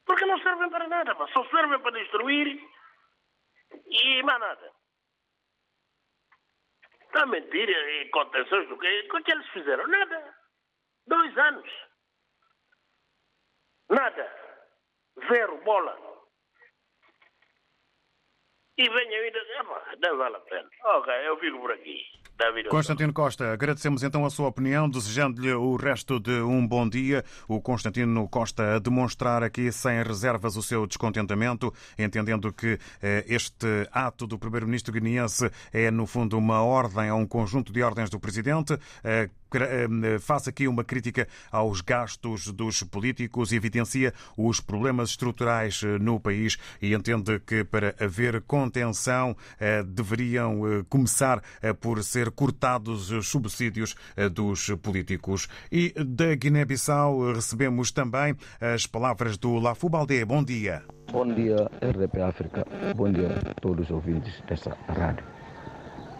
Porque 0.05 0.25
não 0.25 0.39
servem 0.41 0.69
para 0.69 0.87
nada, 0.87 1.15
pá. 1.15 1.27
Só 1.29 1.43
servem 1.49 1.79
para 1.79 1.99
destruir 1.99 2.59
e 3.87 4.23
mais 4.23 4.39
nada. 4.39 4.71
Está 7.01 7.23
a 7.23 7.25
mentir 7.25 7.69
e 7.69 8.09
contenções 8.09 8.67
do 8.69 8.77
quê? 8.77 9.07
O 9.11 9.23
que 9.23 9.31
eles 9.31 9.47
fizeram? 9.49 9.85
Nada. 9.87 10.35
Dois 11.07 11.37
anos. 11.37 11.69
Nada. 13.89 14.35
Zero 15.27 15.61
bola. 15.63 15.97
E 18.77 18.89
venha 18.89 19.19
ainda. 19.19 19.39
Epá, 19.39 19.95
não 20.01 20.17
vale 20.17 20.37
a 20.37 20.39
pena. 20.39 20.69
Ok, 20.85 21.27
eu 21.27 21.37
fico 21.39 21.59
por 21.59 21.71
aqui. 21.73 22.20
Constantino 22.69 23.13
Costa, 23.13 23.53
agradecemos 23.53 24.03
então 24.03 24.25
a 24.25 24.29
sua 24.29 24.47
opinião, 24.47 24.89
desejando-lhe 24.89 25.53
o 25.53 25.75
resto 25.75 26.19
de 26.19 26.41
um 26.41 26.65
bom 26.65 26.87
dia. 26.87 27.23
O 27.47 27.61
Constantino 27.61 28.27
Costa 28.27 28.75
a 28.75 28.79
demonstrar 28.79 29.43
aqui 29.43 29.71
sem 29.71 30.01
reservas 30.03 30.55
o 30.55 30.63
seu 30.63 30.87
descontentamento, 30.87 31.73
entendendo 31.97 32.51
que 32.51 32.79
eh, 33.01 33.25
este 33.27 33.87
ato 33.91 34.25
do 34.25 34.39
primeiro-ministro 34.39 34.93
guineense 34.93 35.51
é, 35.71 35.91
no 35.91 36.05
fundo, 36.07 36.37
uma 36.37 36.61
ordem 36.61 37.09
a 37.09 37.15
um 37.15 37.27
conjunto 37.27 37.71
de 37.71 37.83
ordens 37.83 38.09
do 38.09 38.19
presidente. 38.19 38.77
Eh, 39.53 40.19
faz 40.19 40.47
aqui 40.47 40.67
uma 40.67 40.83
crítica 40.83 41.27
aos 41.51 41.81
gastos 41.81 42.47
dos 42.47 42.83
políticos, 42.83 43.51
evidencia 43.51 44.13
os 44.37 44.59
problemas 44.59 45.09
estruturais 45.09 45.81
no 45.99 46.19
país 46.19 46.57
e 46.81 46.93
entende 46.93 47.39
que 47.39 47.63
para 47.63 47.95
haver 47.99 48.41
contenção 48.41 49.35
deveriam 49.85 50.61
começar 50.89 51.41
por 51.79 52.01
ser 52.03 52.31
cortados 52.31 53.11
os 53.11 53.27
subsídios 53.27 53.95
dos 54.33 54.69
políticos. 54.81 55.47
E 55.71 55.93
da 56.03 56.33
Guiné-Bissau 56.35 57.33
recebemos 57.33 57.91
também 57.91 58.35
as 58.59 58.85
palavras 58.85 59.37
do 59.37 59.59
Lafu 59.59 59.89
Baldé. 59.89 60.23
Bom 60.25 60.43
dia. 60.43 60.83
Bom 61.11 61.27
dia, 61.33 61.69
RDP 61.81 62.21
África. 62.21 62.65
Bom 62.95 63.11
dia 63.11 63.39
a 63.49 63.53
todos 63.59 63.85
os 63.85 63.91
ouvintes 63.91 64.41
dessa 64.47 64.75
rádio. 64.87 65.40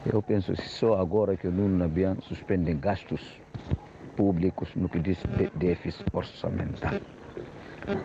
Eu 0.05 0.21
penso 0.21 0.53
que 0.53 0.67
só 0.67 0.99
agora 0.99 1.37
que 1.37 1.47
o 1.47 1.51
Nuno 1.51 1.77
Nabian 1.77 2.15
suspende 2.21 2.73
gastos 2.73 3.21
públicos 4.17 4.69
no 4.75 4.89
que 4.89 4.99
diz 4.99 5.19
déficit 5.55 6.05
orçamental. 6.11 6.99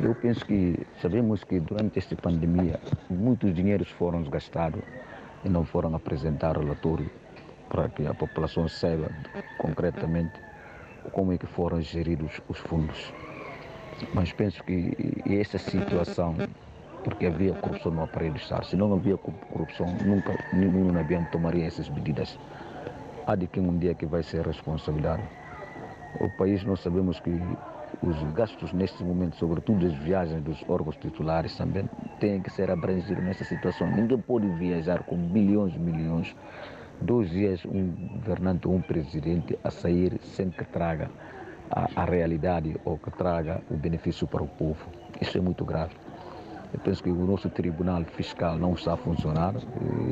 Eu 0.01 0.15
penso 0.15 0.45
que 0.45 0.87
sabemos 1.01 1.43
que 1.45 1.59
durante 1.59 1.99
esta 1.99 2.15
pandemia 2.17 2.79
muitos 3.09 3.55
dinheiros 3.55 3.89
foram 3.89 4.23
gastados 4.25 4.83
e 5.43 5.49
não 5.49 5.65
foram 5.65 5.95
apresentar 5.95 6.59
relatório 6.59 7.11
para 7.71 7.89
que 7.89 8.07
a 8.07 8.13
população 8.13 8.69
saiba 8.69 9.11
concretamente 9.57 10.39
como 11.13 11.33
é 11.33 11.39
que 11.39 11.47
foram 11.47 11.81
geridos 11.81 12.43
os 12.49 12.59
fundos. 12.59 13.13
Mas 14.13 14.33
penso 14.33 14.63
que 14.65 14.93
essa 15.27 15.57
situação 15.57 16.37
porque 17.07 17.27
havia 17.27 17.53
corrupção 17.55 17.93
no 17.93 18.03
aparelho 18.03 18.33
do 18.33 18.41
Estado. 18.41 18.67
Se 18.67 18.75
não 18.75 18.93
havia 18.93 19.17
corrupção, 19.17 19.87
nunca 20.05 20.37
nenhum 20.53 21.25
tomaria 21.31 21.65
essas 21.65 21.89
medidas. 21.89 22.37
Há 23.25 23.37
de 23.37 23.47
quem 23.47 23.63
um 23.63 23.79
dia 23.79 23.95
que 23.95 24.05
vai 24.05 24.25
ser 24.25 24.45
responsabilizado. 24.45 25.23
O 26.21 26.29
país, 26.31 26.65
nós 26.65 26.81
sabemos 26.81 27.21
que 27.21 27.31
os 28.03 28.21
gastos 28.33 28.73
neste 28.73 29.05
momento, 29.05 29.37
sobretudo 29.37 29.87
as 29.87 29.95
viagens 29.95 30.43
dos 30.43 30.65
órgãos 30.69 30.97
titulares, 30.97 31.57
também 31.57 31.89
têm 32.19 32.41
que 32.41 32.51
ser 32.51 32.73
abrangidos 32.73 33.23
nessa 33.23 33.45
situação. 33.45 33.87
Ninguém 33.87 34.19
pode 34.19 34.49
viajar 34.49 35.05
com 35.05 35.17
milhões 35.17 35.77
e 35.77 35.79
milhões, 35.79 36.35
dois 37.01 37.31
dias 37.31 37.65
um 37.67 37.87
governante 38.17 38.67
ou 38.67 38.75
um 38.75 38.83
presidente 38.83 39.57
a 39.63 39.71
sair 39.71 40.19
sem 40.23 40.51
que 40.51 40.65
traga 40.65 41.09
a, 41.71 41.89
a 41.95 42.05
realidade 42.05 42.77
ou 42.85 42.99
que 42.99 43.13
traga 43.13 43.63
o 43.71 43.77
benefício 43.77 44.27
para 44.27 44.43
o 44.43 44.49
povo. 44.49 44.89
Isso 45.21 45.39
é 45.39 45.41
muito 45.41 45.65
grave. 45.65 45.95
Eu 46.77 46.81
penso 46.81 47.03
que 47.03 47.09
o 47.09 47.15
nosso 47.15 47.49
tribunal 47.49 48.05
fiscal 48.05 48.59
não 48.59 48.75
está 48.75 48.93
a 48.93 48.97
funcionar. 48.99 49.55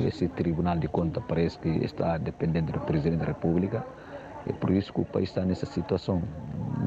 Esse 0.06 0.26
tribunal 0.28 0.78
de 0.78 0.88
conta 0.88 1.21
parece 1.21 1.59
que 1.59 1.68
está 1.68 2.16
dependente 2.16 2.73
do 2.73 2.80
presidente 2.80 3.18
da 3.18 3.26
República. 3.26 3.85
É 4.47 4.52
por 4.54 4.71
isso 4.71 4.90
que 4.90 5.02
o 5.02 5.04
país 5.04 5.28
está 5.28 5.44
nessa 5.44 5.66
situação. 5.66 6.23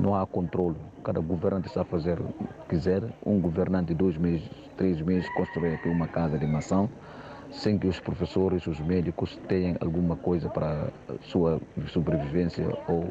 Não 0.01 0.15
há 0.15 0.25
controle. 0.25 0.75
Cada 1.03 1.19
governante 1.19 1.67
está 1.67 1.81
a 1.81 1.85
fazer 1.85 2.19
o 2.19 2.23
que 2.23 2.69
quiser. 2.69 3.03
Um 3.23 3.39
governante 3.39 3.93
dois 3.93 4.17
meses, 4.17 4.49
três 4.75 4.99
meses, 4.99 5.29
constrói 5.35 5.75
aqui 5.75 5.87
uma 5.89 6.07
casa 6.07 6.39
de 6.39 6.47
maçã, 6.47 6.89
sem 7.51 7.77
que 7.77 7.85
os 7.85 7.99
professores, 7.99 8.65
os 8.65 8.79
médicos 8.79 9.39
tenham 9.47 9.77
alguma 9.79 10.15
coisa 10.15 10.49
para 10.49 10.87
sua 11.21 11.61
sobrevivência 11.89 12.67
ou 12.87 13.09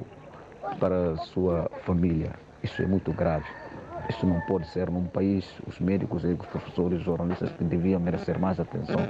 para 0.80 1.16
sua 1.16 1.70
família. 1.85 2.32
Isso 2.61 2.82
é 2.82 2.87
muito 2.87 3.12
grave. 3.12 3.46
Isso 4.08 4.26
não 4.26 4.40
pode 4.40 4.66
ser 4.68 4.90
num 4.90 5.04
país, 5.04 5.44
os 5.66 5.78
médicos, 5.80 6.22
os 6.25 6.46
professores, 6.46 6.98
os 6.98 7.04
jornalistas 7.04 7.50
que 7.52 7.64
deviam 7.64 7.98
merecer 7.98 8.38
mais 8.38 8.58
atenção, 8.60 9.00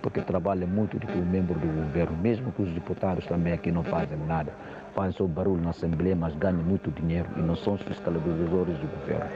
porque 0.00 0.20
trabalham 0.20 0.68
muito 0.68 0.98
do 0.98 1.06
que 1.06 1.18
o 1.18 1.24
membro 1.24 1.58
do 1.58 1.66
governo, 1.66 2.16
mesmo 2.18 2.52
que 2.52 2.62
os 2.62 2.72
deputados 2.72 3.26
também 3.26 3.52
aqui 3.52 3.72
não 3.72 3.82
fazem 3.82 4.18
nada. 4.26 4.52
Fazem 4.94 5.12
só 5.12 5.26
barulho 5.26 5.62
na 5.62 5.70
Assembleia, 5.70 6.16
mas 6.16 6.34
ganham 6.36 6.62
muito 6.62 6.90
dinheiro 6.92 7.28
e 7.36 7.40
não 7.40 7.56
são 7.56 7.74
os 7.74 7.82
fiscalizadores 7.82 8.78
do 8.78 8.86
governo. 8.98 9.30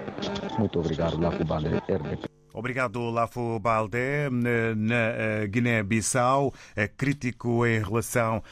Muito 0.58 0.78
obrigado, 0.80 1.20
Laco 1.20 1.44
Banda, 1.44 1.68
RDP. 1.88 2.31
Obrigado, 2.54 3.10
Lafo 3.10 3.58
Baldé. 3.58 4.28
Na 4.30 5.46
Guiné-Bissau, 5.46 6.52
crítico 6.96 7.66
em 7.66 7.82
relação 7.82 8.42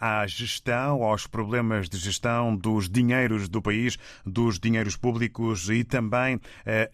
à 0.00 0.26
gestão, 0.26 1.02
aos 1.02 1.26
problemas 1.26 1.88
de 1.88 1.98
gestão 1.98 2.56
dos 2.56 2.88
dinheiros 2.88 3.48
do 3.48 3.60
país, 3.60 3.98
dos 4.24 4.58
dinheiros 4.58 4.96
públicos 4.96 5.68
e 5.68 5.84
também 5.84 6.40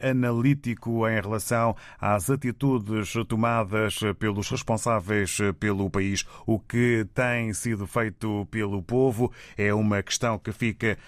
analítico 0.00 1.08
em 1.08 1.20
relação 1.20 1.76
às 2.00 2.28
atitudes 2.28 3.12
tomadas 3.28 4.00
pelos 4.18 4.48
responsáveis 4.50 5.38
pelo 5.60 5.88
país. 5.88 6.24
O 6.46 6.58
que 6.58 7.06
tem 7.14 7.52
sido 7.52 7.86
feito 7.86 8.46
pelo 8.50 8.82
povo 8.82 9.32
é 9.56 9.72
uma 9.72 10.02
questão 10.02 10.38
que 10.38 10.52
fica 10.52 10.98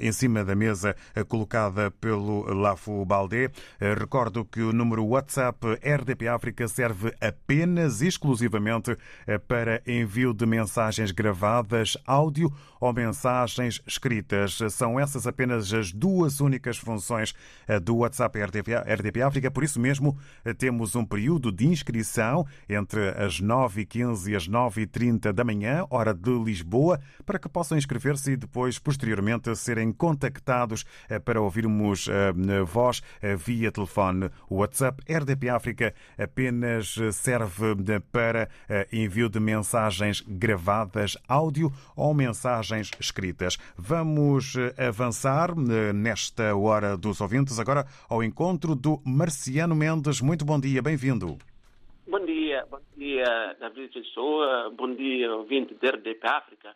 em 0.00 0.12
cima 0.12 0.44
da 0.44 0.54
mesa 0.54 0.96
colocada 1.28 1.90
pelo 1.90 2.42
Lafo 2.52 3.04
Baldé. 3.04 3.50
Recordo 3.98 4.44
que 4.44 4.55
o 4.62 4.72
número 4.72 5.04
WhatsApp 5.04 5.66
RDP 5.82 6.28
África 6.28 6.66
serve 6.68 7.14
apenas 7.20 8.00
e 8.00 8.06
exclusivamente 8.06 8.96
para 9.48 9.82
envio 9.86 10.32
de 10.32 10.46
mensagens 10.46 11.10
gravadas, 11.10 11.96
áudio 12.06 12.52
ou 12.80 12.92
mensagens 12.92 13.80
escritas. 13.86 14.58
São 14.70 14.98
essas 15.00 15.26
apenas 15.26 15.72
as 15.72 15.92
duas 15.92 16.40
únicas 16.40 16.76
funções 16.76 17.34
do 17.82 17.96
WhatsApp 17.96 18.38
RDP, 18.38 18.74
RDP 18.74 19.22
África. 19.22 19.50
Por 19.50 19.64
isso 19.64 19.80
mesmo, 19.80 20.18
temos 20.58 20.94
um 20.94 21.04
período 21.04 21.50
de 21.50 21.66
inscrição 21.66 22.46
entre 22.68 23.08
as 23.10 23.40
9h15 23.40 24.28
e 24.28 24.36
as 24.36 24.48
9h30 24.48 25.32
da 25.32 25.44
manhã, 25.44 25.86
hora 25.90 26.12
de 26.12 26.30
Lisboa, 26.30 27.00
para 27.24 27.38
que 27.38 27.48
possam 27.48 27.78
inscrever-se 27.78 28.32
e 28.32 28.36
depois, 28.36 28.78
posteriormente, 28.78 29.54
serem 29.56 29.92
contactados 29.92 30.84
para 31.24 31.40
ouvirmos 31.40 32.08
a 32.08 32.62
voz 32.64 33.02
via 33.38 33.72
telefone. 33.72 34.30
O 34.48 34.56
WhatsApp 34.56 35.02
RDP 35.10 35.48
África 35.48 35.94
apenas 36.18 36.94
serve 37.12 37.74
para 38.12 38.48
envio 38.92 39.28
de 39.28 39.40
mensagens 39.40 40.20
gravadas, 40.20 41.16
áudio 41.28 41.70
ou 41.96 42.14
mensagens 42.14 42.90
escritas. 43.00 43.56
Vamos 43.76 44.54
avançar 44.78 45.54
nesta 45.94 46.54
hora 46.54 46.96
dos 46.96 47.20
ouvintes 47.20 47.58
agora 47.58 47.86
ao 48.08 48.22
encontro 48.22 48.74
do 48.74 49.00
Marciano 49.04 49.74
Mendes. 49.74 50.20
Muito 50.20 50.44
bom 50.44 50.60
dia, 50.60 50.80
bem-vindo. 50.80 51.38
Bom 52.06 52.24
dia, 52.24 52.64
bom 52.70 52.80
dia, 52.96 53.56
David 53.58 53.92
Pessoa, 53.92 54.70
bom 54.70 54.94
dia, 54.94 55.34
ouvinte 55.34 55.74
da 55.74 55.90
RDP 55.90 56.26
África. 56.26 56.74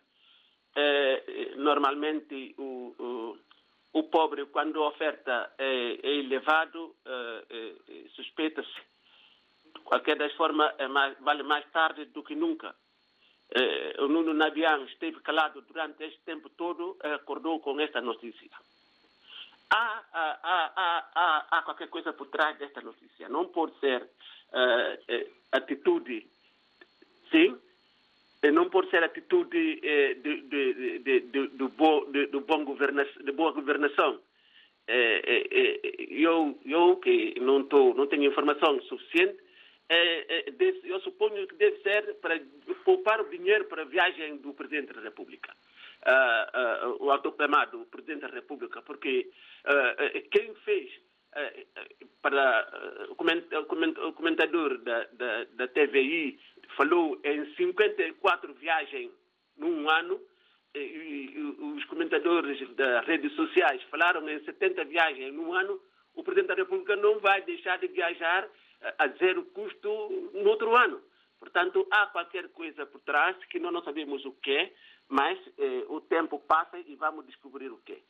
É, 0.77 1.55
normalmente 1.57 2.55
o, 2.59 2.95
o 2.99 3.37
o 3.93 4.05
pobre, 4.05 4.47
quando 4.47 4.83
a 4.83 4.89
oferta 4.89 5.53
é, 5.59 5.99
é 6.03 6.15
elevado, 6.17 6.95
é, 7.05 7.45
é, 7.51 8.09
suspeita-se. 8.11 8.91
De 9.75 9.81
qualquer 9.81 10.17
das 10.17 10.33
formas, 10.35 10.73
mais, 10.91 11.19
vale 11.21 11.43
mais 11.43 11.65
tarde 11.71 12.05
do 12.07 12.23
que 12.23 12.35
nunca. 12.35 12.75
o 13.99 14.09
Nuno 14.09 14.33
Nabian 14.35 14.85
esteve 14.85 15.21
calado 15.21 15.63
durante 15.63 16.05
este 16.05 16.21
tempo 16.21 16.49
todo 16.51 16.97
acordou 17.03 17.61
com 17.61 17.81
esta 17.81 18.01
notícia. 18.01 18.51
Há, 19.71 20.05
há, 20.13 20.41
há, 20.43 21.11
há, 21.15 21.47
há 21.59 21.63
qualquer 21.63 21.89
coisa 21.89 22.13
por 22.13 22.27
trás 22.29 22.59
desta 22.59 22.81
notícia. 22.81 23.29
Não 23.29 23.47
pode 23.47 23.79
ser 23.79 24.09
atitude, 25.53 26.29
sim, 27.31 27.57
não 28.49 28.71
pode 28.71 28.89
ser 28.89 29.03
atitude 29.05 29.81
eh, 29.83 30.15
de, 30.15 30.41
de, 30.43 30.99
de, 30.99 31.21
de, 31.21 31.49
de, 31.49 31.69
bo, 31.69 32.07
de, 32.07 32.27
de, 32.27 32.41
bom 32.41 32.65
governa, 32.65 33.05
de 33.05 33.33
boa 33.33 33.53
governação. 33.53 34.19
Eh, 34.87 35.47
eh, 35.51 36.07
eu, 36.09 36.59
eu 36.65 36.97
que 36.97 37.39
não, 37.39 37.65
tô, 37.65 37.93
não 37.93 38.07
tenho 38.07 38.25
informação 38.25 38.81
suficiente, 38.83 39.39
eu 40.85 41.01
suponho 41.01 41.47
que 41.49 41.57
deve 41.57 41.83
ser 41.83 42.15
para 42.21 42.41
poupar 42.85 43.21
o 43.21 43.29
dinheiro 43.29 43.65
para 43.65 43.83
a 43.83 43.87
viagem 43.87 44.37
do 44.37 44.55
Presidente 44.55 44.93
da 44.95 45.01
República. 45.01 45.53
Uh, 46.01 46.93
uh, 46.93 47.05
o 47.05 47.11
autoclamado 47.11 47.85
Presidente 47.91 48.23
da 48.23 48.29
República, 48.29 48.81
porque 48.81 49.29
uh, 49.67 50.31
quem 50.31 50.55
fez 50.65 50.91
para 52.23 52.67
o 53.11 54.13
comentador 54.15 54.79
da, 54.79 55.05
da, 55.13 55.45
da 55.45 55.69
TVI 55.69 56.39
falou 56.77 57.21
em 57.25 57.55
54 57.55 58.55
viagens 58.55 59.11
num 59.57 59.89
ano, 59.89 60.21
e, 60.75 61.35
os 61.77 61.85
comentadores 61.87 62.59
das 62.77 63.05
redes 63.07 63.33
sociais 63.35 63.83
falaram 63.85 64.29
em 64.29 64.43
70 64.45 64.85
viagens 64.85 65.35
num 65.35 65.53
ano, 65.53 65.81
o 66.15 66.23
Presidente 66.23 66.49
da 66.49 66.55
República 66.55 66.97
não 66.97 67.19
vai 67.21 67.43
deixar 67.43 67.79
de 67.79 67.89
viajar 67.89 68.49
a 68.99 69.09
zero 69.09 69.45
custo 69.47 69.89
no 70.33 70.49
outro 70.49 70.75
ano. 70.75 71.01
Portanto, 71.39 71.87
há 71.91 72.07
qualquer 72.07 72.49
coisa 72.51 72.85
por 72.87 73.01
trás 73.01 73.37
que 73.47 73.59
nós 73.59 73.73
não 73.73 73.83
sabemos 73.83 74.25
o 74.25 74.33
que 74.33 74.51
é, 74.53 74.73
mas 75.09 75.39
eh, 75.59 75.85
o 75.89 76.01
tempo 76.01 76.39
passa 76.39 76.79
e 76.79 76.95
vamos 76.97 77.27
descobrir 77.27 77.71
o 77.71 77.79
que 77.79 77.93
é. 77.93 78.01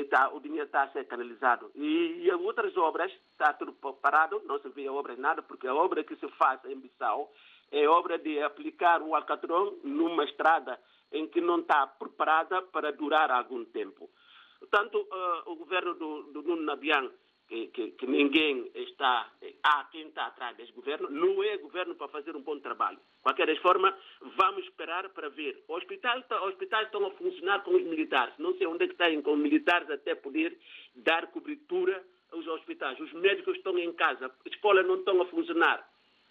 Está, 0.00 0.30
o 0.30 0.40
dinheiro 0.40 0.66
está 0.66 0.84
a 0.84 0.88
ser 0.90 1.04
canalizado. 1.06 1.70
E, 1.74 2.22
e 2.24 2.30
outras 2.32 2.76
obras, 2.76 3.12
está 3.32 3.52
tudo 3.52 3.72
parado, 4.00 4.40
não 4.46 4.58
se 4.60 4.68
vê 4.70 4.86
a 4.86 4.92
obra 4.92 5.16
nada, 5.16 5.42
porque 5.42 5.66
a 5.66 5.74
obra 5.74 6.04
que 6.04 6.16
se 6.16 6.28
faz 6.32 6.64
em 6.64 6.76
Bissau 6.76 7.32
é 7.70 7.88
obra 7.88 8.18
de 8.18 8.40
aplicar 8.42 9.02
o 9.02 9.14
alcatrão 9.14 9.78
numa 9.82 10.24
estrada 10.24 10.78
em 11.12 11.26
que 11.26 11.40
não 11.40 11.60
está 11.60 11.86
preparada 11.86 12.62
para 12.62 12.92
durar 12.92 13.30
algum 13.30 13.64
tempo. 13.64 14.10
Portanto, 14.58 14.98
uh, 14.98 15.50
o 15.50 15.56
governo 15.56 15.94
do, 15.94 16.22
do 16.32 16.42
Nuno 16.42 16.62
Nabian, 16.62 17.10
que, 17.48 17.68
que, 17.68 17.90
que, 17.92 18.06
ninguém 18.06 18.70
está, 18.74 19.30
há 19.62 19.84
quem 19.84 20.08
está 20.08 20.26
atrás 20.26 20.56
desse 20.56 20.72
governo, 20.72 21.08
não 21.08 21.42
é 21.44 21.56
governo 21.58 21.94
para 21.94 22.08
fazer 22.08 22.34
um 22.34 22.42
bom 22.42 22.58
trabalho. 22.58 22.96
De 22.96 23.22
qualquer 23.22 23.60
forma, 23.60 23.96
vamos 24.36 24.64
esperar 24.64 25.08
para 25.10 25.28
ver. 25.28 25.62
Os 25.68 25.76
hospitais, 25.76 26.24
os 26.28 26.48
hospitais 26.48 26.86
estão 26.86 27.06
a 27.06 27.10
funcionar 27.12 27.62
com 27.62 27.72
os 27.72 27.82
militares. 27.82 28.34
Não 28.38 28.56
sei 28.56 28.66
onde 28.66 28.84
é 28.84 28.88
que 28.88 28.94
estão 28.94 29.22
com 29.22 29.34
os 29.34 29.38
militares 29.38 29.88
até 29.90 30.14
poder 30.14 30.58
dar 30.96 31.28
cobertura 31.28 32.04
aos 32.32 32.46
hospitais. 32.48 32.98
Os 32.98 33.12
médicos 33.12 33.56
estão 33.56 33.78
em 33.78 33.92
casa, 33.92 34.26
as 34.26 34.52
escolas 34.52 34.86
não 34.86 34.96
estão 34.96 35.22
a 35.22 35.26
funcionar. 35.26 35.88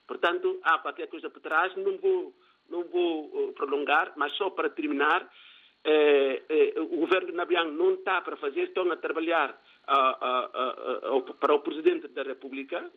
Portanto, 0.07 0.59
há 0.63 0.77
qualquer 0.79 1.07
coisa 1.07 1.29
por 1.29 1.41
trás. 1.41 1.75
Não 1.75 1.97
vou, 1.97 2.33
não 2.69 2.83
vou 2.83 3.53
prolongar, 3.53 4.13
mas 4.15 4.33
só 4.33 4.49
para 4.49 4.69
terminar, 4.69 5.29
eh, 5.83 6.41
eh, 6.49 6.73
o 6.79 6.97
governo 6.97 7.27
de 7.27 7.37
Nabian 7.37 7.65
não 7.65 7.93
está 7.93 8.21
para 8.21 8.37
fazer, 8.37 8.63
estão 8.63 8.91
a 8.91 8.97
trabalhar 8.97 9.55
para 11.39 11.53
o 11.53 11.59
Presidente 11.59 12.07
da 12.07 12.23
República, 12.23 12.91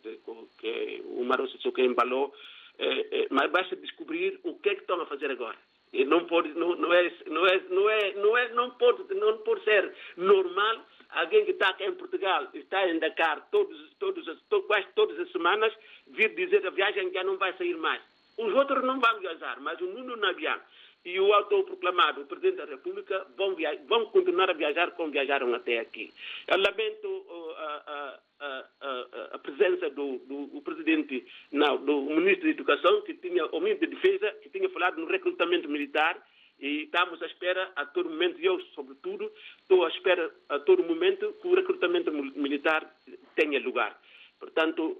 que 0.57 0.67
é 0.67 1.01
o 1.05 1.23
Maro 1.23 1.47
Sissoko 1.49 1.79
embalou, 1.81 2.33
eh, 2.79 3.27
mas 3.29 3.51
basta 3.51 3.75
descobrir 3.75 4.39
o 4.43 4.55
que 4.55 4.69
é 4.69 4.75
que 4.75 4.81
estão 4.81 4.99
a 5.01 5.05
fazer 5.05 5.29
agora. 5.29 5.57
E 5.91 6.05
não 6.05 6.25
pode, 6.25 6.49
não, 6.49 6.75
não 6.75 6.93
é, 6.93 7.11
não 7.27 7.47
é, 7.47 7.61
não 7.69 7.89
é, 7.89 8.13
não 8.13 8.37
é, 8.37 8.49
não 8.49 8.69
pode, 8.71 9.13
não 9.15 9.37
pode 9.39 9.63
ser 9.63 9.93
normal 10.17 10.85
alguém 11.09 11.45
que 11.45 11.51
está 11.51 11.69
aqui 11.69 11.85
em 11.85 11.95
Portugal, 11.95 12.47
está 12.53 12.87
em 12.87 12.99
Dakar 12.99 13.47
todos, 13.49 13.77
todos, 13.99 14.25
quase 14.67 14.87
todas 14.95 15.19
as 15.19 15.31
semanas, 15.31 15.73
vir 16.07 16.35
dizer 16.35 16.65
a 16.65 16.69
viagem 16.69 17.11
já 17.11 17.23
não 17.23 17.37
vai 17.37 17.53
sair 17.53 17.75
mais. 17.77 18.01
Os 18.37 18.53
outros 18.53 18.83
não 18.83 18.99
vão 18.99 19.19
viajar, 19.19 19.59
mas 19.59 19.81
o 19.81 19.85
Nuno 19.85 20.15
Nabian 20.15 20.59
e 21.05 21.19
o 21.19 21.33
autoproclamado 21.33 22.25
Presidente 22.25 22.57
da 22.57 22.65
República 22.65 23.25
vão, 23.37 23.55
vão, 23.87 24.05
continuar 24.07 24.49
a 24.49 24.53
viajar 24.53 24.91
como 24.91 25.11
viajaram 25.11 25.53
até 25.53 25.79
aqui. 25.79 26.11
Eu 26.47 26.57
lamento 26.57 27.07
uh, 27.07 27.51
a, 27.57 28.19
a, 28.39 28.65
a, 28.81 29.29
a, 29.33 29.39
presença 29.39 29.89
do, 29.89 30.17
do 30.19 30.61
Presidente, 30.61 31.25
não, 31.51 31.77
do 31.77 32.01
Ministro 32.01 32.43
da 32.43 32.49
Educação, 32.49 33.01
que 33.01 33.13
tinha, 33.13 33.45
o 33.47 33.59
Ministro 33.59 33.89
da 33.89 33.95
Defesa, 33.95 34.31
que 34.41 34.49
tinha 34.49 34.69
falado 34.69 34.99
no 34.99 35.07
recrutamento 35.07 35.69
militar, 35.69 36.21
e 36.59 36.83
estamos 36.83 37.21
à 37.21 37.25
espera 37.25 37.71
a 37.75 37.85
todo 37.85 38.09
momento, 38.09 38.39
e 38.39 38.45
eu, 38.45 38.59
sobretudo, 38.75 39.31
estou 39.61 39.85
à 39.85 39.89
espera 39.89 40.29
a 40.49 40.59
todo 40.59 40.83
momento 40.83 41.33
que 41.41 41.47
o 41.47 41.55
recrutamento 41.55 42.11
militar 42.11 42.93
tenha 43.35 43.59
lugar. 43.61 43.97
Portanto, 44.37 44.97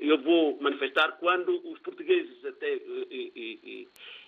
eu 0.00 0.18
vou 0.18 0.58
manifestar 0.60 1.12
quando 1.18 1.60
os 1.70 1.78
portugueses 1.80 2.42
até, 2.44 2.80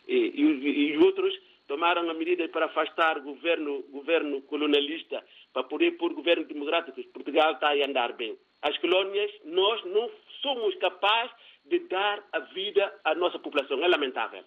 e, 0.06 0.14
e, 0.14 0.92
e, 0.92 0.98
outros 0.98 1.34
tomaram 1.66 2.08
a 2.10 2.14
medida 2.14 2.48
para 2.48 2.66
afastar 2.66 3.20
governo, 3.20 3.82
governo 3.90 4.42
colonialista 4.42 5.24
para 5.52 5.64
poder 5.64 5.92
pôr 5.92 6.12
governo 6.14 6.44
democrático. 6.44 7.02
Portugal 7.12 7.52
está 7.52 7.68
a 7.68 7.86
andar 7.86 8.12
bem. 8.14 8.36
As 8.60 8.76
colônias, 8.78 9.30
nós 9.44 9.84
não 9.84 10.10
somos 10.40 10.74
capazes 10.76 11.34
de 11.64 11.78
dar 11.80 12.22
a 12.32 12.40
vida 12.40 12.92
à 13.04 13.14
nossa 13.14 13.38
população. 13.38 13.82
É 13.82 13.88
lamentável. 13.88 14.44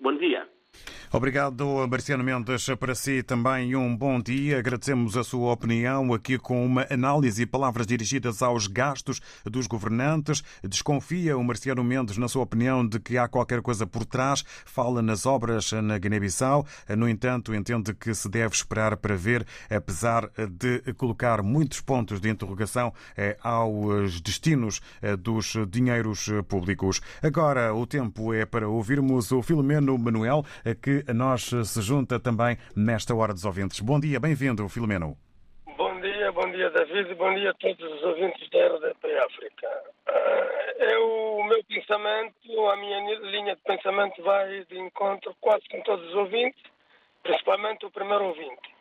Bom 0.00 0.14
dia. 0.16 0.48
Obrigado, 1.14 1.86
Marciano 1.88 2.24
Mendes. 2.24 2.66
Para 2.76 2.92
si 2.92 3.22
também 3.22 3.76
um 3.76 3.96
bom 3.96 4.20
dia. 4.20 4.58
Agradecemos 4.58 5.16
a 5.16 5.22
sua 5.22 5.52
opinião 5.52 6.12
aqui 6.12 6.36
com 6.36 6.66
uma 6.66 6.88
análise 6.90 7.40
e 7.40 7.46
palavras 7.46 7.86
dirigidas 7.86 8.42
aos 8.42 8.66
gastos 8.66 9.20
dos 9.44 9.68
governantes. 9.68 10.42
Desconfia 10.64 11.38
o 11.38 11.44
Marciano 11.44 11.84
Mendes, 11.84 12.18
na 12.18 12.26
sua 12.26 12.42
opinião, 12.42 12.84
de 12.84 12.98
que 12.98 13.16
há 13.16 13.28
qualquer 13.28 13.62
coisa 13.62 13.86
por 13.86 14.04
trás. 14.04 14.44
Fala 14.64 15.00
nas 15.00 15.24
obras 15.24 15.70
na 15.70 15.98
Guiné-Bissau. 15.98 16.66
No 16.98 17.08
entanto, 17.08 17.54
entende 17.54 17.94
que 17.94 18.12
se 18.12 18.28
deve 18.28 18.56
esperar 18.56 18.96
para 18.96 19.14
ver, 19.14 19.46
apesar 19.70 20.28
de 20.50 20.80
colocar 20.94 21.44
muitos 21.44 21.80
pontos 21.80 22.20
de 22.20 22.28
interrogação 22.28 22.92
eh, 23.16 23.36
aos 23.40 24.20
destinos 24.20 24.80
eh, 25.00 25.14
dos 25.14 25.54
dinheiros 25.70 26.28
públicos. 26.48 27.00
Agora, 27.22 27.72
o 27.72 27.86
tempo 27.86 28.34
é 28.34 28.44
para 28.44 28.68
ouvirmos 28.68 29.30
o 29.30 29.42
Filomeno 29.42 29.96
Manuel, 29.96 30.44
eh, 30.64 31.03
a 31.08 31.14
nós 31.14 31.42
se 31.42 31.82
junta 31.82 32.18
também 32.18 32.56
nesta 32.76 33.14
Hora 33.14 33.32
dos 33.32 33.44
Ouvintes. 33.44 33.80
Bom 33.80 34.00
dia, 34.00 34.18
bem-vindo, 34.18 34.68
Filomeno. 34.68 35.16
Bom 35.76 36.00
dia, 36.00 36.32
bom 36.32 36.50
dia, 36.50 36.70
David, 36.70 37.10
e 37.10 37.14
bom 37.14 37.34
dia 37.34 37.50
a 37.50 37.54
todos 37.54 37.92
os 37.92 38.02
ouvintes 38.02 38.48
da 38.50 38.68
RDP 38.68 39.18
África. 39.18 39.68
É 40.78 40.98
o 40.98 41.44
meu 41.44 41.62
pensamento, 41.64 42.68
a 42.68 42.76
minha 42.76 43.18
linha 43.18 43.56
de 43.56 43.62
pensamento 43.62 44.22
vai 44.22 44.64
de 44.64 44.78
encontro 44.78 45.34
quase 45.40 45.68
com 45.68 45.80
todos 45.82 46.06
os 46.08 46.14
ouvintes, 46.14 46.62
principalmente 47.22 47.86
o 47.86 47.90
primeiro 47.90 48.26
ouvinte. 48.26 48.74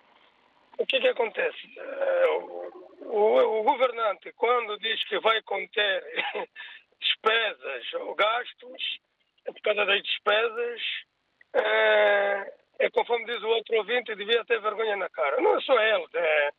O 0.77 0.85
que, 0.85 0.99
que 0.99 1.07
acontece? 1.07 1.79
O, 2.39 3.17
o, 3.17 3.59
o 3.59 3.63
governante, 3.63 4.31
quando 4.33 4.79
diz 4.79 5.03
que 5.05 5.19
vai 5.19 5.41
conter 5.43 6.03
despesas 6.99 7.93
ou 8.01 8.15
gastos, 8.15 8.99
é 9.45 9.51
por 9.51 9.61
causa 9.61 9.85
das 9.85 10.01
despesas, 10.01 10.81
é, 11.53 12.53
é 12.79 12.89
conforme 12.89 13.25
diz 13.25 13.41
o 13.41 13.47
outro 13.47 13.77
ouvinte, 13.77 14.15
devia 14.15 14.43
ter 14.45 14.59
vergonha 14.61 14.95
na 14.95 15.09
cara. 15.09 15.39
Não 15.41 15.57
é 15.57 15.61
só 15.61 15.79
ele, 15.79 16.05
é, 16.15 16.49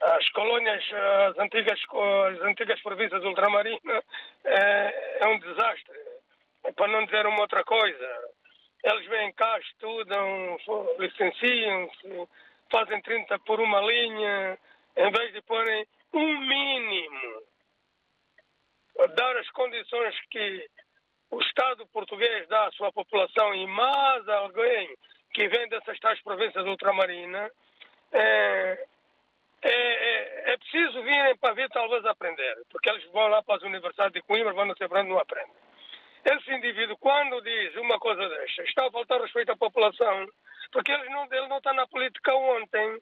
as 0.00 0.28
colônias, 0.30 0.82
as 1.28 1.38
antigas, 1.38 1.80
as 2.32 2.40
antigas 2.42 2.80
províncias 2.82 3.22
ultramarinas, 3.22 4.04
é, 4.44 5.18
é 5.20 5.26
um 5.26 5.38
desastre. 5.38 5.98
É 6.64 6.72
para 6.72 6.88
não 6.88 7.04
dizer 7.04 7.26
uma 7.26 7.40
outra 7.42 7.64
coisa. 7.64 8.30
Eles 8.82 9.06
vêm 9.06 9.32
cá, 9.32 9.58
estudam, 9.58 10.56
licenciam-se, 10.98 12.28
fazem 12.70 13.00
30 13.02 13.38
por 13.40 13.60
uma 13.60 13.80
linha, 13.80 14.58
em 14.96 15.10
vez 15.10 15.32
de 15.32 15.42
porem 15.42 15.86
um 16.14 16.38
mínimo, 16.40 17.42
dar 19.16 19.36
as 19.36 19.50
condições 19.50 20.18
que 20.30 20.68
o 21.30 21.40
Estado 21.40 21.86
português 21.88 22.48
dá 22.48 22.66
à 22.66 22.72
sua 22.72 22.92
população 22.92 23.54
e 23.54 23.66
mais 23.66 24.28
alguém 24.28 24.96
que 25.32 25.48
vem 25.48 25.68
dessas 25.68 25.98
tais 26.00 26.20
províncias 26.22 26.66
ultramarinas, 26.66 27.52
é, 28.12 28.86
é, 29.62 29.70
é, 29.70 30.52
é, 30.52 30.56
preciso 30.56 31.02
virem 31.02 31.36
para 31.36 31.54
vir 31.54 31.68
talvez 31.68 32.04
aprender, 32.04 32.56
porque 32.70 32.90
eles 32.90 33.04
vão 33.12 33.28
lá 33.28 33.42
para 33.42 33.56
as 33.56 33.62
universidades 33.62 34.12
de 34.12 34.22
Coimbra, 34.22 34.52
vão 34.52 34.64
não 34.64 34.74
ser 34.74 34.88
não 34.88 35.18
aprendem. 35.18 35.54
Esse 36.24 36.52
indivíduo, 36.52 36.98
quando 36.98 37.40
diz 37.42 37.74
uma 37.76 37.98
coisa 37.98 38.28
desta, 38.28 38.62
está 38.62 38.86
a 38.86 38.90
faltar 38.90 39.20
respeito 39.20 39.52
à 39.52 39.56
população, 39.56 40.26
porque 40.72 40.92
ele 40.92 41.08
não, 41.10 41.24
ele 41.30 41.48
não 41.48 41.58
está 41.58 41.72
na 41.72 41.86
política 41.86 42.34
ontem, 42.34 43.00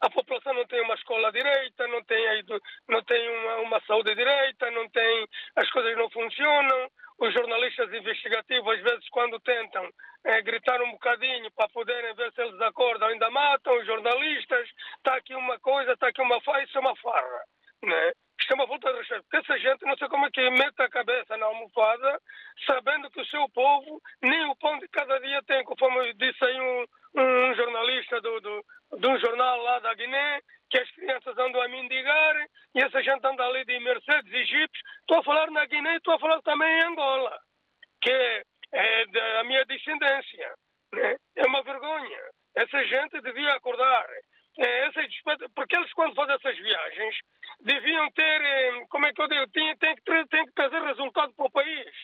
a 0.00 0.10
população 0.10 0.54
não 0.54 0.66
tem 0.66 0.80
uma 0.82 0.94
escola 0.94 1.32
direita, 1.32 1.86
não 1.88 2.02
tem, 2.04 2.44
não 2.88 3.02
tem 3.02 3.28
uma, 3.28 3.56
uma 3.56 3.80
saúde 3.86 4.14
direita, 4.14 4.70
não 4.70 4.88
tem, 4.90 5.28
as 5.56 5.70
coisas 5.70 5.96
não 5.96 6.10
funcionam. 6.10 6.90
Os 7.18 7.32
jornalistas 7.32 7.90
investigativos, 7.94 8.74
às 8.74 8.82
vezes, 8.82 9.08
quando 9.08 9.40
tentam 9.40 9.88
é, 10.22 10.42
gritar 10.42 10.82
um 10.82 10.90
bocadinho 10.90 11.50
para 11.52 11.68
poderem 11.70 12.14
ver 12.14 12.30
se 12.32 12.42
eles 12.42 12.60
acordam, 12.60 13.08
ainda 13.08 13.30
matam 13.30 13.74
os 13.78 13.86
jornalistas. 13.86 14.68
Está 14.98 15.14
aqui 15.16 15.34
uma 15.34 15.58
coisa, 15.60 15.92
está 15.92 16.08
aqui 16.08 16.20
uma 16.20 16.38
farra, 16.42 16.62
isso 16.62 16.76
é 16.76 16.80
uma 16.80 16.94
farra. 16.96 17.44
Né? 17.82 18.12
Isto 18.38 18.52
é 18.52 18.54
uma 18.54 18.66
volta 18.66 18.92
de 18.92 18.98
respeito. 18.98 19.24
Porque 19.24 19.36
essa 19.38 19.58
gente, 19.58 19.86
não 19.86 19.96
sei 19.96 20.08
como 20.08 20.26
é 20.26 20.30
que 20.30 20.50
mete 20.50 20.80
a 20.80 20.90
cabeça 20.90 21.36
na 21.36 21.46
almofada, 21.46 22.20
sabendo 22.66 23.10
que 23.10 23.20
o 23.20 23.26
seu 23.26 23.48
povo 23.48 24.00
nem 24.20 24.44
o 24.50 24.56
pão 24.56 24.78
de 24.78 24.86
cada 24.88 25.18
dia 25.20 25.42
tem, 25.44 25.64
conforme 25.64 26.12
disse 26.14 26.44
aí 26.44 26.60
um, 26.60 26.84
um 27.16 27.54
jornalista 27.54 28.20
do, 28.20 28.40
do, 28.40 28.64
de 28.98 29.06
um 29.06 29.18
jornal 29.18 29.62
lá 29.62 29.78
da 29.80 29.94
Guiné, 29.94 30.40
que 30.70 30.78
as 30.78 30.90
crianças 30.90 31.36
andam 31.38 31.62
a 31.62 31.68
mendigar 31.68 32.46
e 32.74 32.82
essa 32.82 33.02
gente 33.02 33.26
anda 33.26 33.44
ali 33.44 33.64
de 33.64 33.78
Mercedes 33.80 34.32
e 34.32 34.44
Jeeps. 34.44 34.80
Estou 35.00 35.18
a 35.18 35.24
falar 35.24 35.50
na 35.50 35.64
Guiné 35.66 35.94
e 35.94 35.96
estou 35.96 36.14
a 36.14 36.18
falar 36.18 36.42
também 36.42 36.68
em 36.68 36.84
Angola, 36.84 37.38
que 38.02 38.44
é, 38.72 39.06
da 39.06 39.44
minha 39.44 39.64
descendência. 39.64 40.54
Né? 40.92 41.16
É 41.36 41.46
uma 41.46 41.62
vergonha. 41.62 42.20
Essa 42.54 42.84
gente 42.84 43.20
devia 43.20 43.54
acordar. 43.54 44.06
É, 44.58 44.88
porque 45.54 45.76
eles, 45.76 45.92
quando 45.92 46.14
fazem 46.14 46.34
essas 46.34 46.56
viagens, 46.56 47.14
deviam 47.60 48.10
ter, 48.12 48.42
eh, 48.42 48.86
como 48.88 49.04
é 49.04 49.12
que 49.12 49.20
eu 49.20 49.28
digo, 49.28 49.46
tem, 49.50 49.76
tem, 49.76 49.94
que, 49.94 50.02
tem 50.28 50.46
que 50.46 50.52
trazer 50.54 50.80
resultado 50.82 51.34
para 51.34 51.44
o 51.46 51.50
país. 51.50 51.94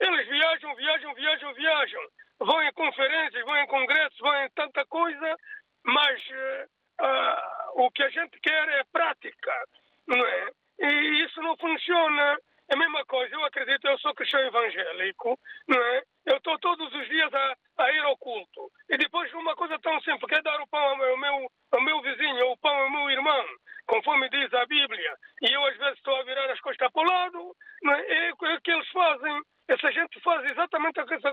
Eles 0.00 0.28
viajam, 0.28 0.74
viajam, 0.74 1.14
viajam, 1.14 1.54
viajam. 1.54 2.02
Vão 2.40 2.62
em 2.62 2.72
conferências, 2.72 3.44
vão 3.44 3.56
em 3.56 3.66
congressos, 3.66 4.18
vão 4.18 4.34
em 4.44 4.50
tanta 4.50 4.84
coisa, 4.86 5.36
mas 5.84 6.20
uh, 6.30 7.84
o 7.84 7.90
que 7.90 8.02
a 8.02 8.08
gente 8.10 8.38
quer 8.40 8.68
é 8.68 8.84
prática, 8.92 9.64
não 10.06 10.24
é? 10.24 10.50
E 10.80 11.24
isso 11.24 11.40
não 11.40 11.56
funciona. 11.56 12.36
É 12.68 12.74
a 12.74 12.78
mesma 12.78 13.04
coisa, 13.04 13.34
eu 13.34 13.44
acredito, 13.44 13.86
eu 13.86 13.98
sou 13.98 14.14
cristão 14.14 14.40
evangélico, 14.40 15.38
não 15.68 15.78
é? 15.78 16.02
Eu 16.24 16.36
estou 16.38 16.58
todos 16.58 16.92
os 16.94 17.08
dias 17.08 17.32
a, 17.34 17.56
a, 17.78 17.92
ir 17.92 18.02
ao 18.04 18.16
culto. 18.16 18.70
E 18.88 18.96
depois 18.96 19.32
uma 19.34 19.54
coisa 19.54 19.78
tão 19.80 20.00
simples, 20.00 20.24
que 20.26 20.36
é 20.36 20.42
dar 20.42 20.60
o 20.60 20.66
pão 20.68 20.80
ao 20.80 20.96
meu, 20.96 21.50
ao 21.72 21.82
meu 21.82 22.00
vizinho, 22.00 22.46
ou 22.46 22.52
o 22.52 22.58
pão 22.58 22.74
ao 22.74 22.90
meu 22.90 23.10
irmão, 23.10 23.44
conforme 23.86 24.28
diz 24.30 24.52
a 24.54 24.64
Bíblia. 24.64 25.14
E 25.42 25.52
eu 25.52 25.64
às 25.66 25.76
vezes 25.76 25.98
estou 25.98 26.16
a 26.16 26.22
virar 26.22 26.50
as 26.50 26.60
costas 26.60 26.90
para 26.90 27.02
o 27.02 27.04
lado, 27.04 27.56
não 27.82 27.92
é? 27.92 28.28
é 28.28 28.32
o 28.32 28.60
que 28.62 28.70
eles 28.70 28.88
fazem. 28.90 29.42
Essa 29.68 29.90
gente 29.92 30.20
faz 30.20 30.50
exatamente 30.50 31.00
a 31.00 31.06
coisa. 31.06 31.32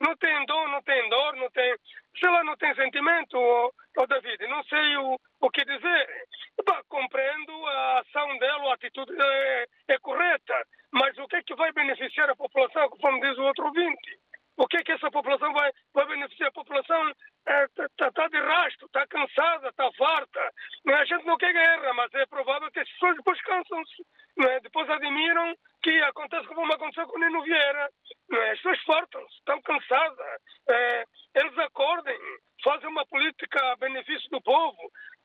Não 0.00 0.16
tem 0.16 0.44
dor, 0.46 0.68
não 0.68 0.82
tem 0.82 1.08
dor, 1.08 1.36
não 1.36 1.50
tem. 1.50 1.76
Sei 2.18 2.28
lá, 2.28 2.42
não 2.44 2.56
tem 2.56 2.74
sentimento, 2.74 3.38
oh, 3.38 3.72
oh 3.98 4.06
David. 4.06 4.46
Não 4.46 4.62
sei 4.64 4.96
o, 4.96 5.18
o 5.40 5.50
que 5.50 5.64
dizer. 5.64 6.26
Bah, 6.66 6.82
compreendo 6.88 7.66
a 7.66 8.00
ação 8.00 8.38
dela, 8.38 8.70
a 8.70 8.74
atitude 8.74 9.12
é, 9.18 9.66
é 9.88 9.98
correta. 9.98 10.54
Mas 10.92 11.16
o 11.18 11.28
que 11.28 11.36
é 11.36 11.42
que 11.42 11.54
vai 11.54 11.72
beneficiar 11.72 12.28
a 12.30 12.36
população, 12.36 12.88
conforme 12.90 13.20
diz 13.20 13.38
o 13.38 13.44
outro 13.44 13.66
ouvinte? 13.66 14.18
O 14.58 14.66
que 14.66 14.78
é 14.78 14.82
que 14.82 14.92
essa 14.92 15.08
população 15.10 15.52
vai, 15.52 15.70
vai 15.94 16.06
beneficiar? 16.06 16.48
A 16.48 16.52
população 16.52 17.10
está 17.10 17.84
é, 17.84 17.88
tá, 17.96 18.10
tá 18.10 18.28
de 18.28 18.38
rastro, 18.38 18.86
está 18.86 19.06
cansada, 19.06 19.68
está 19.68 19.88
farta. 19.92 20.52
A 20.88 21.04
gente 21.04 21.24
não 21.24 21.36
quer 21.36 21.52
guerra, 21.52 21.94
mas 21.94 22.12
é 22.14 22.26
provável 22.26 22.70
que 22.72 22.80
as 22.80 22.88
pessoas 22.90 23.16
depois 23.16 23.40
cansam-se. 23.42 24.04
É? 24.40 24.60
Depois 24.60 24.88
admiram 24.88 25.54
que 25.82 25.90
acontece 26.02 26.46
como 26.48 26.72
aconteceu 26.72 27.06
com 27.06 27.16
o 27.16 27.20
Nino 27.20 27.42
Vieira. 27.42 27.88
É? 28.32 28.50
As 28.50 28.58
pessoas 28.58 28.82
fartam-se, 28.82 29.34
estão 29.36 29.60
cansadas. 29.62 30.26
É, 30.68 31.04
eles 31.36 31.58
acordem, 31.58 32.18
fazem 32.62 32.88
uma 32.88 33.06
política 33.06 33.72
a 33.72 33.76
benefício 33.76 34.28
do 34.30 34.40
povo. 34.42 34.78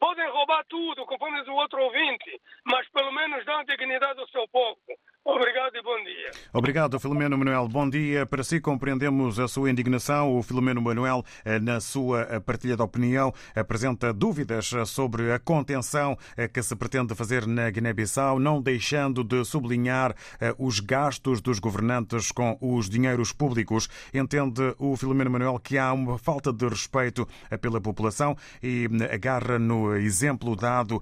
Podem 0.03 0.29
roubar 0.31 0.65
tudo, 0.65 1.05
conforme 1.05 1.39
o 1.49 1.55
outro 1.55 1.81
ouvinte, 1.81 2.37
mas 2.65 2.85
pelo 2.89 3.09
menos 3.13 3.45
dão 3.45 3.63
dignidade 3.63 4.19
ao 4.19 4.27
seu 4.27 4.45
povo. 4.49 4.77
Obrigado 5.25 5.73
e 5.77 5.81
bom 5.81 6.03
dia. 6.03 6.31
Obrigado, 6.51 6.99
Filomeno 6.99 7.37
Manuel. 7.37 7.69
Bom 7.69 7.89
dia. 7.89 8.25
Para 8.25 8.43
si, 8.43 8.59
compreendemos 8.59 9.39
a 9.39 9.47
sua 9.47 9.71
indignação. 9.71 10.37
O 10.37 10.43
Filomeno 10.43 10.81
Manuel, 10.81 11.23
eh, 11.45 11.59
na 11.59 11.79
sua 11.79 12.23
eh, 12.23 12.39
partilha 12.41 12.75
de 12.75 12.81
opinião, 12.81 13.33
apresenta 13.55 14.11
dúvidas 14.11 14.73
eh, 14.73 14.83
sobre 14.83 15.31
a 15.31 15.39
contenção 15.39 16.17
que 16.53 16.61
se 16.61 16.75
pretende 16.75 17.15
fazer 17.15 17.47
na 17.47 17.69
Guiné-Bissau, 17.69 18.37
não 18.37 18.61
deixando 18.61 19.23
de 19.23 19.45
sublinhar 19.45 20.13
os 20.57 20.81
gastos 20.81 21.39
dos 21.39 21.59
governantes 21.59 22.31
com 22.31 22.57
os 22.59 22.89
dinheiros 22.89 23.31
públicos. 23.31 23.87
Entende 24.13 24.75
o 24.77 24.97
Filomeno 24.97 25.31
Manuel 25.31 25.57
que 25.59 25.77
há 25.77 25.93
uma 25.93 26.17
falta 26.17 26.51
de 26.51 26.67
respeito 26.67 27.25
pela 27.61 27.79
população 27.79 28.35
e 28.61 28.89
agarra 29.09 29.57
no 29.57 29.92
exemplo 29.97 30.55
dado 30.55 31.01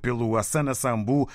pelo 0.00 0.36
Assana 0.36 0.74
Sambu 0.74 1.28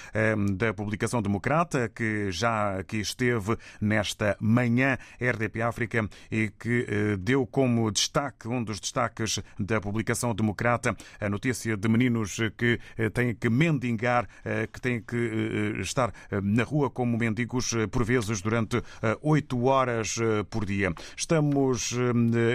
da 0.53 0.73
publicação 0.73 1.21
democrata, 1.21 1.89
que 1.89 2.31
já 2.31 2.79
aqui 2.79 2.97
esteve 2.99 3.57
nesta 3.79 4.35
manhã 4.39 4.97
RDP 5.19 5.61
África 5.61 6.07
e 6.31 6.49
que 6.49 6.85
eh, 6.87 7.17
deu 7.17 7.45
como 7.45 7.91
destaque, 7.91 8.47
um 8.47 8.63
dos 8.63 8.79
destaques 8.79 9.41
da 9.59 9.79
publicação 9.79 10.33
democrata, 10.33 10.95
a 11.19 11.29
notícia 11.29 11.77
de 11.77 11.87
meninos 11.87 12.37
que 12.57 12.79
eh, 12.97 13.09
têm 13.09 13.33
que 13.35 13.49
mendigar, 13.49 14.27
eh, 14.43 14.67
que 14.71 14.81
têm 14.81 15.01
que 15.01 15.75
estar 15.79 16.13
na 16.43 16.63
rua 16.63 16.89
como 16.89 17.17
mendigos 17.17 17.73
por 17.91 18.03
vezes 18.03 18.41
durante 18.41 18.81
oito 19.21 19.65
horas 19.65 20.15
por 20.49 20.65
dia. 20.65 20.93
Estamos 21.15 21.93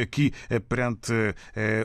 aqui 0.00 0.32
perante 0.68 1.12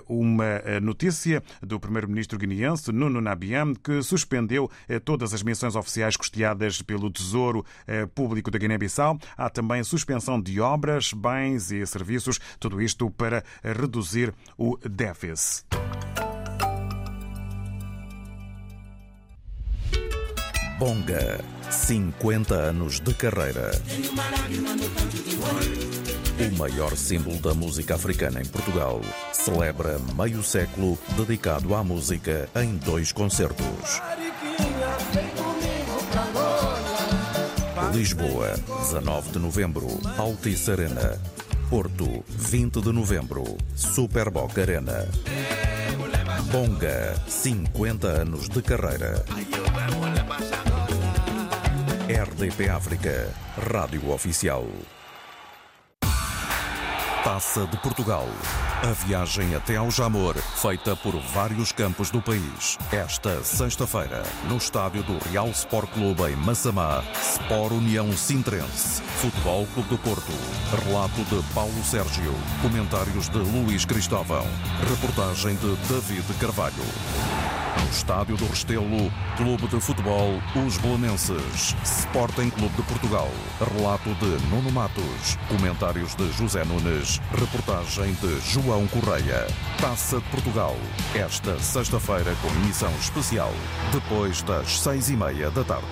uma 0.08 0.62
notícia 0.82 1.44
do 1.62 1.80
primeiro-ministro 1.80 2.15
guineense, 2.38 2.92
Nuno 2.92 3.22
Nabiam, 3.22 3.74
que 3.74 4.02
suspendeu 4.02 4.70
todas 5.04 5.34
as 5.34 5.44
missões 5.44 5.76
oficiais 5.76 6.16
custeadas 6.16 6.82
pelo 6.82 7.10
Tesouro 7.10 7.66
eh, 7.88 8.06
Público 8.06 8.50
da 8.50 8.58
Guiné-Bissau. 8.58 9.18
Há 9.38 9.50
também 9.50 9.84
suspensão 9.84 10.42
de 10.42 10.60
obras, 10.60 11.14
bens 11.14 11.72
e 11.72 11.86
serviços, 11.86 12.40
tudo 12.60 12.82
isto 12.82 13.10
para 13.12 13.44
reduzir 13.64 14.34
o 14.58 14.78
déficit. 14.78 15.66
Bonga, 20.78 21.40
50 21.72 22.54
anos 22.54 23.00
de 23.00 23.14
carreira. 23.14 23.72
O 26.38 26.58
maior 26.58 26.98
símbolo 26.98 27.40
da 27.40 27.54
música 27.54 27.96
africana 27.96 28.42
em 28.42 28.46
Portugal 28.46 29.00
celebra 29.32 29.98
meio 30.18 30.44
século 30.44 30.98
dedicado 31.16 31.74
à 31.74 31.82
música 31.82 32.50
em 32.56 32.76
dois 32.76 33.14
concertos. 33.14 34.02
Lisboa, 37.94 38.54
19 38.82 39.32
de 39.32 39.40
novembro, 39.40 39.88
Altice 40.18 40.72
Arena. 40.72 41.18
Porto, 41.70 42.24
20 42.28 42.82
de 42.82 42.92
novembro, 42.92 43.58
Superboc 43.74 44.60
Arena. 44.60 45.08
Bonga, 46.52 47.16
50 47.30 48.08
anos 48.08 48.50
de 48.50 48.62
carreira. 48.62 49.24
RDP 52.10 52.70
África, 52.70 53.34
Rádio 53.72 54.12
Oficial. 54.12 54.68
Taça 57.26 57.66
de 57.66 57.76
Portugal. 57.78 58.28
A 58.84 58.92
viagem 59.04 59.56
até 59.56 59.78
ao 59.78 59.90
Jamor, 59.90 60.36
feita 60.36 60.96
por 60.96 61.20
vários 61.34 61.72
campos 61.72 62.12
do 62.12 62.22
país. 62.22 62.78
Esta 62.92 63.44
sexta-feira, 63.44 64.22
no 64.48 64.58
estádio 64.58 65.02
do 65.02 65.18
Real 65.32 65.48
Sport 65.48 65.90
Clube 65.90 66.22
em 66.32 66.36
Massamá, 66.36 67.04
Sport 67.20 67.72
União 67.72 68.16
Sintrense, 68.16 69.02
Futebol 69.02 69.66
Clube 69.74 69.90
do 69.90 69.98
Porto. 69.98 70.32
Relato 70.86 71.24
de 71.24 71.42
Paulo 71.52 71.84
Sérgio. 71.84 72.32
Comentários 72.62 73.28
de 73.28 73.40
Luís 73.40 73.86
Cristóvão. 73.86 74.46
Reportagem 74.88 75.56
de 75.56 75.76
David 75.88 76.32
Carvalho. 76.40 77.55
No 77.86 77.92
Estádio 77.92 78.36
do 78.36 78.48
Restelo, 78.48 79.12
Clube 79.38 79.68
de 79.68 79.80
Futebol 79.80 80.42
Os 80.66 80.78
Belenenses, 80.80 81.76
Sporting 81.84 82.50
Clube 82.50 82.76
de 82.76 82.82
Portugal. 82.82 83.30
Relato 83.76 84.10
de 84.16 84.48
Nuno 84.50 84.72
Matos. 84.72 85.38
Comentários 85.48 86.16
de 86.16 86.32
José 86.32 86.66
Nunes. 86.66 87.22
Reportagem 87.32 88.14
de 88.16 88.40
João 88.42 88.88
Correia. 88.88 89.46
Taça 89.80 90.20
de 90.20 90.28
Portugal. 90.30 90.76
Esta 91.14 91.60
sexta-feira 91.60 92.36
com 92.42 92.48
emissão 92.64 92.92
especial. 93.00 93.54
Depois 93.92 94.42
das 94.42 94.80
seis 94.80 95.10
e 95.10 95.16
meia 95.16 95.52
da 95.52 95.64
tarde. 95.64 95.86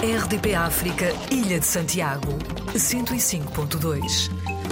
RDP 0.00 0.54
África, 0.54 1.12
Ilha 1.30 1.60
de 1.60 1.66
Santiago, 1.66 2.38
105.2. 2.74 4.63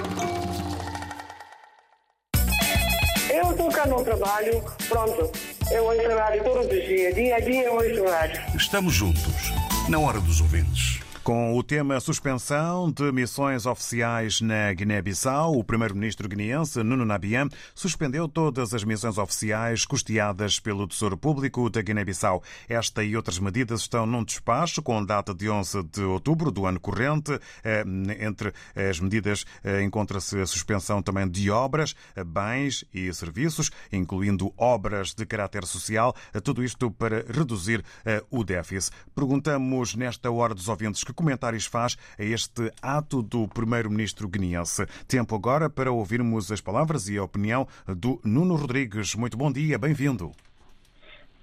trabalho, 4.23 4.63
pronto. 4.89 5.31
Eu 5.73 5.85
ouço 5.85 6.17
rádio 6.17 6.45
todos 6.45 6.67
os 6.67 6.85
dias, 6.87 7.15
dia 7.15 7.37
a 7.37 7.41
dia 7.41 7.65
eu 7.65 7.75
ouço 7.75 8.05
rádio. 8.05 8.41
Estamos 8.55 8.95
juntos, 8.95 9.53
na 9.89 9.99
hora 9.99 10.21
dos 10.21 10.41
ouvintes. 10.41 10.92
Com 11.23 11.57
o 11.57 11.63
tema 11.63 12.01
suspensão 12.01 12.91
de 12.91 13.13
missões 13.13 13.65
oficiais 13.65 14.41
na 14.41 14.73
Guiné-Bissau, 14.73 15.57
o 15.57 15.63
primeiro-ministro 15.63 16.29
guineense 16.29 16.83
Nuno 16.83 17.05
Nabian 17.05 17.49
suspendeu 17.77 18.27
todas 18.27 18.75
as 18.75 18.83
missões 18.83 19.19
oficiais 19.19 19.85
custeadas 19.85 20.59
pelo 20.59 20.85
Tesouro 20.85 21.17
Público 21.17 21.71
da 21.71 21.81
Guiné-Bissau. 21.81 22.43
Esta 22.69 23.05
e 23.05 23.17
outras 23.17 23.39
medidas 23.39 23.83
estão 23.83 24.05
num 24.05 24.25
despacho 24.25 24.83
com 24.83 25.05
data 25.05 25.33
de 25.33 25.49
11 25.49 25.85
de 25.85 26.03
outubro 26.03 26.51
do 26.51 26.67
ano 26.67 26.81
corrente. 26.81 27.39
Eh, 27.63 27.85
entre 28.19 28.53
as 28.75 28.99
medidas 28.99 29.45
eh, 29.63 29.81
encontra-se 29.81 30.41
a 30.41 30.47
suspensão 30.47 31.01
também 31.01 31.29
de 31.29 31.49
obras, 31.53 31.95
bens 32.27 32.85
e 32.93 33.15
serviços, 33.15 33.71
incluindo 33.93 34.53
obras 34.57 35.15
de 35.15 35.25
caráter 35.25 35.67
social, 35.67 36.17
tudo 36.43 36.65
isto 36.65 36.91
para 36.91 37.25
reduzir 37.29 37.85
eh, 38.05 38.25
o 38.29 38.43
déficit. 38.43 38.91
Perguntamos 39.15 39.95
nesta 39.95 40.29
hora 40.29 40.53
dos 40.53 40.67
ouvintes 40.67 41.05
que 41.05 41.12
que 41.13 41.17
comentários 41.17 41.67
faz 41.67 41.97
a 42.19 42.23
este 42.23 42.73
ato 42.83 43.23
do 43.23 43.47
primeiro-ministro 43.47 44.29
guineense? 44.29 44.87
Tempo 45.07 45.35
agora 45.35 45.69
para 45.69 45.93
ouvirmos 45.93 46.51
as 46.51 46.61
palavras 46.61 47.09
e 47.09 47.19
a 47.19 47.25
opinião 47.25 47.67
do 47.87 48.21
Nuno 48.25 48.57
Rodrigues. 48.57 49.15
Muito 49.15 49.37
bom 49.37 49.53
dia, 49.53 49.79
bem-vindo. 49.79 50.33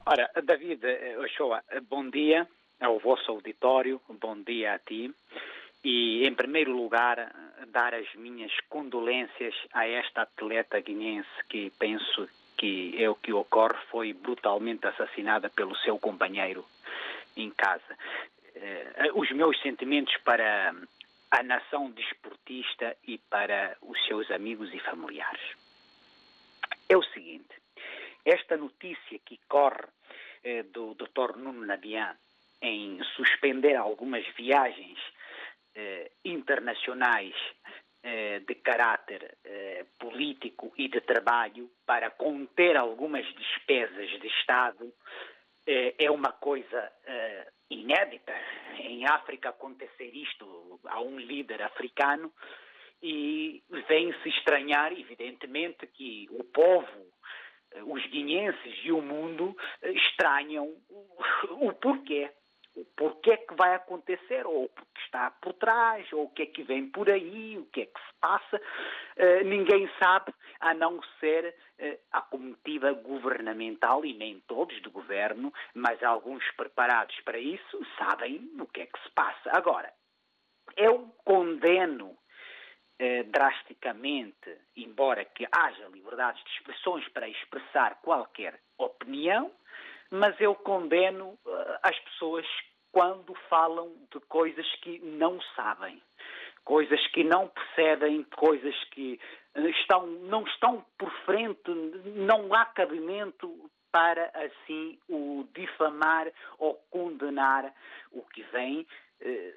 Ora, 0.06 0.30
David 0.44 0.82
Ochoa, 1.20 1.62
bom 1.88 2.10
dia 2.10 2.48
ao 2.80 3.00
vosso 3.00 3.32
auditório, 3.32 4.02
bom 4.20 4.42
dia 4.42 4.74
a 4.74 4.80
ti. 4.80 5.14
E, 5.84 6.28
em 6.28 6.34
primeiro 6.34 6.76
lugar, 6.76 7.32
dar 7.72 7.94
as 7.94 8.14
minhas 8.16 8.52
condolências 8.68 9.54
a 9.74 9.88
esta 9.88 10.24
atleta 10.24 10.80
guinense 10.82 11.30
que 11.48 11.72
penso 11.78 12.28
que 12.58 13.02
é 13.02 13.10
o 13.10 13.16
que 13.16 13.32
ocorre, 13.32 13.78
foi 13.90 14.12
brutalmente 14.12 14.86
assassinada 14.86 15.50
pelo 15.50 15.76
seu 15.78 15.98
companheiro 15.98 16.66
em 17.38 17.50
casa. 17.52 17.96
Eh, 18.62 19.12
os 19.14 19.32
meus 19.32 19.60
sentimentos 19.62 20.16
para 20.18 20.76
a 21.32 21.44
nação 21.44 21.92
desportista 21.92 22.98
e 23.08 23.18
para 23.18 23.78
os 23.82 23.98
seus 24.06 24.30
amigos 24.32 24.74
e 24.74 24.80
familiares. 24.80 25.42
É 26.90 26.98
o 26.98 27.04
seguinte, 27.04 27.56
esta 28.26 28.58
notícia 28.58 29.20
que 29.20 29.40
corre 29.48 29.88
eh, 30.44 30.64
do 30.64 30.94
Dr. 30.96 31.38
Nuno 31.38 31.66
Nabian 31.66 32.18
em 32.62 33.02
suspender 33.16 33.76
algumas 33.76 34.26
viagens 34.36 35.00
eh, 35.76 36.12
internacionais 36.26 37.36
eh, 38.04 38.40
de 38.46 38.56
caráter 38.56 39.38
eh, 39.46 39.86
político 39.98 40.74
e 40.78 40.90
de 40.90 41.00
trabalho 41.00 41.70
para 41.86 42.10
conter 42.10 42.76
algumas 42.76 43.26
despesas 43.36 44.10
de 44.20 44.28
Estado 44.28 44.94
eh, 45.66 45.96
é 45.98 46.12
uma 46.12 46.34
coisa 46.34 46.92
inédita 47.70 48.34
em 48.80 49.06
África 49.06 49.50
acontecer 49.50 50.16
isto 50.16 50.80
a 50.86 51.00
um 51.02 51.20
líder 51.20 51.62
africano 51.62 52.32
e 53.02 53.64
vem-se 53.88 54.30
estranhar, 54.30 54.92
evidentemente, 54.92 55.88
que 55.88 56.28
o 56.32 56.44
povo, 56.44 57.08
eh, 57.72 57.84
os 57.84 58.06
guineenses 58.08 58.76
e 58.84 58.92
o 58.92 59.02
mundo 59.02 59.56
eh, 59.82 59.92
estranham 59.92 60.76
o, 60.90 61.74
porquê. 61.74 62.30
O 62.76 62.86
porquê 62.96 63.38
que 63.38 63.56
vai 63.56 63.74
acontecer, 63.76 64.46
ou 64.46 64.66
o 64.66 64.70
que 64.70 65.02
está 65.04 65.32
por 65.32 65.54
trás, 65.54 66.12
ou 66.14 66.26
o 66.26 66.30
que 66.30 66.44
é 66.44 66.46
que 66.46 66.64
vem 66.64 66.90
por 66.90 67.10
aí, 67.10 67.58
o 67.58 67.66
que 67.66 67.82
é 67.82 67.86
que 67.86 68.00
se 68.00 68.14
passa. 68.22 68.62
Uh, 69.18 69.44
ninguém 69.46 69.90
sabe, 70.00 70.34
a 70.60 70.74
não 70.74 71.02
ser 71.20 71.56
uh, 71.80 72.00
a 72.12 72.22
comitiva 72.22 72.94
governamental, 72.94 74.06
e 74.06 74.14
nem 74.14 74.40
todos 74.42 74.80
do 74.82 74.92
governo, 74.92 75.52
mas 75.74 76.02
alguns 76.04 76.44
preparados 76.52 77.20
para 77.22 77.40
isso, 77.40 77.86
sabem 77.98 78.50
o 78.60 78.68
que 78.68 78.82
é 78.82 78.86
que 78.86 79.02
se 79.02 79.10
passa. 79.12 79.50
Agora, 79.52 79.92
eu 80.78 81.14
condeno 81.26 82.18
eh, 83.02 83.24
drasticamente, 83.24 84.58
embora 84.76 85.24
que 85.24 85.48
haja 85.50 85.88
liberdades 85.88 86.44
de 86.44 86.52
expressões 86.52 87.08
para 87.10 87.30
expressar 87.30 87.96
qualquer 88.02 88.60
opinião, 88.78 89.50
mas 90.12 90.40
eu 90.40 90.56
condeno 90.56 91.38
uh, 91.46 91.80
as 91.84 91.98
pessoas 92.00 92.46
quando 92.92 93.36
falam 93.50 93.94
de 94.12 94.20
coisas 94.22 94.66
que 94.82 95.00
não 95.00 95.40
sabem, 95.56 96.02
coisas 96.64 97.06
que 97.08 97.24
não 97.24 97.48
percebem, 97.48 98.24
coisas 98.36 98.76
que 98.86 99.20
estão, 99.56 100.08
não 100.08 100.44
estão 100.44 100.84
por 100.98 101.12
frente, 101.26 101.70
não 102.16 102.54
há 102.54 102.66
cabimento 102.66 103.70
para 103.92 104.32
assim 104.36 105.00
o 105.08 105.48
difamar 105.54 106.32
ou 106.58 106.76
condenar 106.90 107.74
o 108.12 108.22
que 108.24 108.44
vem 108.44 108.88
eh, 109.22 109.54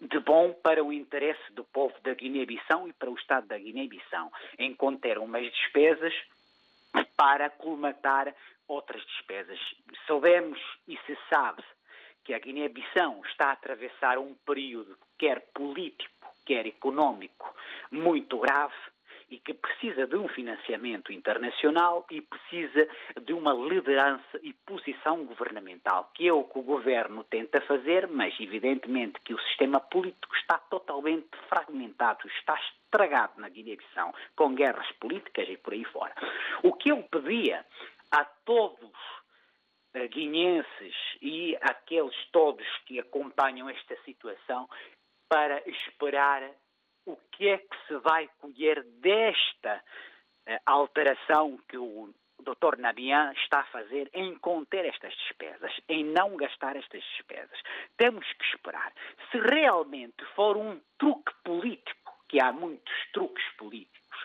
de 0.00 0.20
bom 0.20 0.52
para 0.52 0.84
o 0.84 0.92
interesse 0.92 1.52
do 1.52 1.64
povo 1.64 1.94
da 2.02 2.12
Guiné-Bissau 2.12 2.88
e 2.88 2.92
para 2.92 3.10
o 3.10 3.14
Estado 3.14 3.46
da 3.46 3.58
Guiné-Bissau, 3.58 4.30
conter 4.76 5.18
umas 5.18 5.50
despesas 5.50 6.12
para 7.16 7.48
colmatar 7.48 8.34
outras 8.68 9.04
despesas. 9.06 9.58
Soubemos 10.06 10.60
e 10.88 10.96
se 11.06 11.16
sabe 11.28 11.62
que 12.24 12.34
a 12.34 12.38
Guiné-Bissau 12.38 13.22
está 13.26 13.46
a 13.46 13.52
atravessar 13.52 14.18
um 14.18 14.34
período, 14.34 14.98
quer 15.16 15.46
político, 15.54 16.28
quer 16.44 16.66
económico, 16.66 17.54
muito 17.90 18.38
grave 18.38 18.74
e 19.30 19.38
que 19.38 19.54
precisa 19.54 20.06
de 20.06 20.16
um 20.16 20.28
financiamento 20.28 21.12
internacional 21.12 22.06
e 22.10 22.20
precisa 22.20 22.88
de 23.22 23.32
uma 23.32 23.52
liderança 23.52 24.38
e 24.42 24.52
posição 24.52 25.24
governamental, 25.24 26.10
que 26.14 26.28
é 26.28 26.32
o 26.32 26.44
que 26.44 26.58
o 26.58 26.62
governo 26.62 27.24
tenta 27.24 27.60
fazer, 27.60 28.06
mas 28.06 28.34
evidentemente 28.38 29.20
que 29.24 29.34
o 29.34 29.40
sistema 29.40 29.80
político 29.80 30.34
está 30.36 30.58
totalmente 30.58 31.28
fragmentado, 31.48 32.26
está 32.28 32.58
estragado 32.86 33.40
na 33.40 33.48
Guiné-Bissau, 33.48 34.14
com 34.36 34.54
guerras 34.54 34.90
políticas 34.92 35.48
e 35.48 35.56
por 35.56 35.72
aí 35.72 35.84
fora. 35.84 36.14
O 36.62 36.72
que 36.72 36.90
eu 36.90 37.02
pedia 37.02 37.64
a 38.10 38.24
todos 38.44 38.92
eh, 39.94 40.08
guineenses 40.08 40.94
e 41.22 41.56
aqueles 41.60 42.14
todos 42.30 42.66
que 42.86 42.98
acompanham 42.98 43.68
esta 43.68 43.96
situação 44.04 44.68
para 45.28 45.62
esperar 45.68 46.42
o 47.06 47.16
que 47.32 47.48
é 47.48 47.58
que 47.58 47.86
se 47.86 47.96
vai 47.98 48.28
colher 48.38 48.82
desta 49.00 49.82
uh, 50.48 50.58
alteração 50.66 51.58
que 51.68 51.78
o 51.78 52.12
Dr. 52.40 52.78
Nabian 52.78 53.32
está 53.32 53.60
a 53.60 53.66
fazer 53.66 54.10
em 54.12 54.36
conter 54.38 54.84
estas 54.84 55.14
despesas, 55.16 55.72
em 55.88 56.04
não 56.04 56.36
gastar 56.36 56.76
estas 56.76 57.02
despesas. 57.02 57.58
Temos 57.96 58.26
que 58.34 58.44
esperar. 58.44 58.92
Se 59.30 59.38
realmente 59.38 60.24
for 60.34 60.56
um 60.56 60.80
truque 60.98 61.32
político, 61.44 62.12
que 62.28 62.40
há 62.40 62.52
muitos 62.52 62.94
truques 63.12 63.44
políticos, 63.56 64.18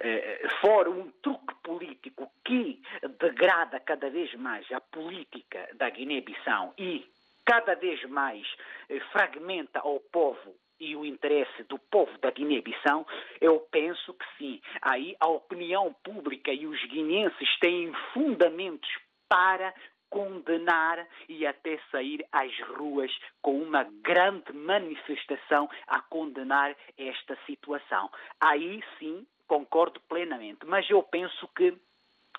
uh, 0.00 0.48
for 0.60 0.88
um 0.88 1.10
truque 1.22 1.35
político 1.66 2.30
que 2.44 2.80
degrada 3.18 3.80
cada 3.80 4.08
vez 4.08 4.32
mais 4.34 4.70
a 4.70 4.80
política 4.80 5.68
da 5.74 5.90
Guiné-Bissau 5.90 6.74
e 6.78 7.04
cada 7.44 7.74
vez 7.74 8.00
mais 8.08 8.46
uh, 8.88 9.00
fragmenta 9.10 9.80
ao 9.80 9.98
povo 9.98 10.54
e 10.78 10.94
o 10.94 11.04
interesse 11.04 11.64
do 11.64 11.78
povo 11.78 12.16
da 12.18 12.30
Guiné-Bissau, 12.30 13.04
eu 13.40 13.60
penso 13.70 14.14
que 14.14 14.26
sim. 14.38 14.60
Aí 14.80 15.16
a 15.18 15.26
opinião 15.26 15.92
pública 16.04 16.52
e 16.52 16.66
os 16.66 16.80
guineenses 16.84 17.58
têm 17.58 17.92
fundamentos 18.12 18.90
para 19.28 19.74
condenar 20.08 21.04
e 21.28 21.46
até 21.46 21.80
sair 21.90 22.24
às 22.30 22.52
ruas 22.76 23.10
com 23.42 23.60
uma 23.60 23.84
grande 24.02 24.52
manifestação 24.52 25.68
a 25.86 26.00
condenar 26.00 26.76
esta 26.96 27.36
situação. 27.46 28.08
Aí 28.40 28.84
sim 28.98 29.26
concordo 29.46 30.00
plenamente, 30.08 30.66
mas 30.66 30.88
eu 30.90 31.02
penso 31.02 31.48
que 31.56 31.76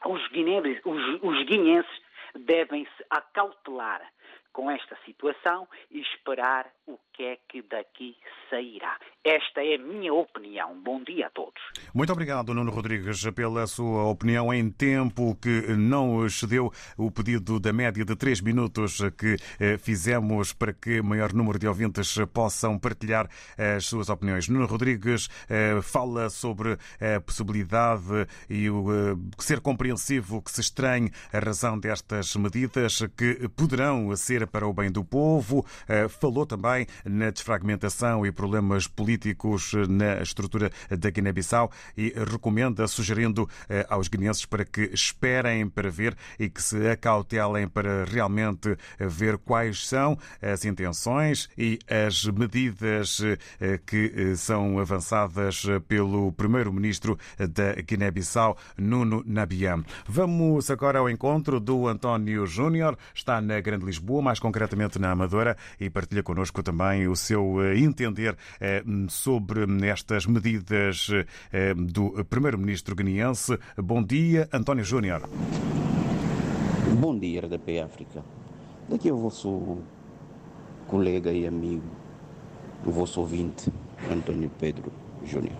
os 0.05 0.27
guineenses, 0.29 0.81
os, 0.85 1.23
os 1.23 1.45
guineenses 1.45 2.01
devem 2.35 2.85
se 2.85 3.05
acautelar 3.09 4.01
com 4.57 4.71
esta 4.71 4.97
situação 5.05 5.67
e 5.91 6.01
esperar 6.01 6.65
o 6.87 6.97
que 7.13 7.21
é 7.21 7.37
que 7.47 7.61
daqui 7.61 8.17
sairá. 8.49 8.97
Esta 9.23 9.63
é 9.63 9.75
a 9.75 9.77
minha 9.77 10.11
opinião. 10.11 10.81
Bom 10.81 11.03
dia 11.03 11.27
a 11.27 11.29
todos. 11.29 11.61
Muito 11.93 12.11
obrigado, 12.11 12.55
Nuno 12.55 12.71
Rodrigues, 12.71 13.23
pela 13.35 13.67
sua 13.67 14.05
opinião 14.05 14.51
em 14.51 14.71
tempo 14.71 15.37
que 15.39 15.75
não 15.75 16.25
excedeu 16.25 16.71
o 16.97 17.11
pedido 17.11 17.59
da 17.59 17.71
média 17.71 18.03
de 18.03 18.15
três 18.15 18.41
minutos 18.41 18.99
que 19.15 19.35
eh, 19.59 19.77
fizemos 19.77 20.53
para 20.53 20.73
que 20.73 21.03
maior 21.03 21.33
número 21.33 21.59
de 21.59 21.67
ouvintes 21.67 22.17
possam 22.33 22.79
partilhar 22.79 23.29
as 23.75 23.85
suas 23.85 24.09
opiniões. 24.09 24.49
Nuno 24.49 24.65
Rodrigues 24.65 25.29
eh, 25.47 25.79
fala 25.83 26.31
sobre 26.31 26.77
a 26.99 27.21
possibilidade 27.21 28.27
e 28.49 28.71
o 28.71 28.91
eh, 28.91 29.15
ser 29.37 29.61
compreensivo 29.61 30.41
que 30.41 30.49
se 30.49 30.61
estranhe 30.61 31.11
a 31.31 31.37
razão 31.37 31.77
destas 31.77 32.35
medidas 32.35 33.03
que 33.15 33.47
poderão 33.49 34.15
ser 34.15 34.46
para 34.47 34.67
o 34.67 34.73
bem 34.73 34.91
do 34.91 35.03
povo. 35.03 35.65
Eh, 35.87 36.07
falou 36.07 36.45
também 36.45 36.87
na 37.05 37.29
desfragmentação 37.29 38.25
e 38.25 38.31
problemas 38.31 38.87
políticos 38.87 39.73
na 39.87 40.21
estrutura 40.21 40.71
da 40.89 41.09
Guiné-Bissau 41.09 41.71
e 41.95 42.13
recomenda, 42.31 42.87
sugerindo 42.87 43.49
eh, 43.69 43.85
aos 43.89 44.07
guineenses 44.07 44.45
para 44.45 44.65
que 44.65 44.89
esperem 44.93 45.67
para 45.67 45.89
ver 45.89 46.15
e 46.39 46.49
que 46.49 46.61
se 46.61 46.89
acautelem 46.89 47.67
para 47.67 48.05
realmente 48.05 48.77
ver 48.99 49.37
quais 49.37 49.87
são 49.87 50.17
as 50.41 50.65
intenções 50.65 51.49
e 51.57 51.79
as 51.89 52.25
medidas 52.25 53.21
eh, 53.59 53.79
que 53.85 54.35
são 54.35 54.79
avançadas 54.79 55.63
pelo 55.87 56.31
primeiro-ministro 56.31 57.17
da 57.37 57.73
Guiné-Bissau, 57.81 58.57
Nuno 58.77 59.23
Nabiam. 59.25 59.83
Vamos 60.07 60.69
agora 60.71 60.99
ao 60.99 61.09
encontro 61.09 61.59
do 61.59 61.87
António 61.87 62.45
Júnior, 62.45 62.97
está 63.13 63.41
na 63.41 63.59
Grande 63.59 63.85
Lisboa, 63.85 64.21
mais 64.21 64.36
mais 64.37 64.39
concretamente 64.39 64.99
na 64.99 65.11
Amadora, 65.11 65.57
e 65.79 65.89
partilha 65.89 66.23
connosco 66.23 66.61
também 66.61 67.07
o 67.07 67.15
seu 67.15 67.61
eh, 67.61 67.77
entender 67.79 68.37
eh, 68.59 68.83
sobre 69.09 69.65
estas 69.87 70.25
medidas 70.25 71.09
eh, 71.51 71.73
do 71.73 72.23
Primeiro-Ministro 72.25 72.95
guineense. 72.95 73.57
Bom 73.77 74.03
dia, 74.03 74.47
António 74.53 74.83
Júnior. 74.83 75.27
Bom 76.99 77.17
dia, 77.17 77.41
RDP 77.41 77.79
África. 77.79 78.23
Daqui 78.87 79.09
é 79.09 79.13
o 79.13 79.17
vosso 79.17 79.79
colega 80.87 81.31
e 81.31 81.45
amigo, 81.47 81.89
o 82.85 82.91
vosso 82.91 83.19
ouvinte, 83.19 83.71
António 84.11 84.49
Pedro 84.59 84.91
Júnior. 85.25 85.57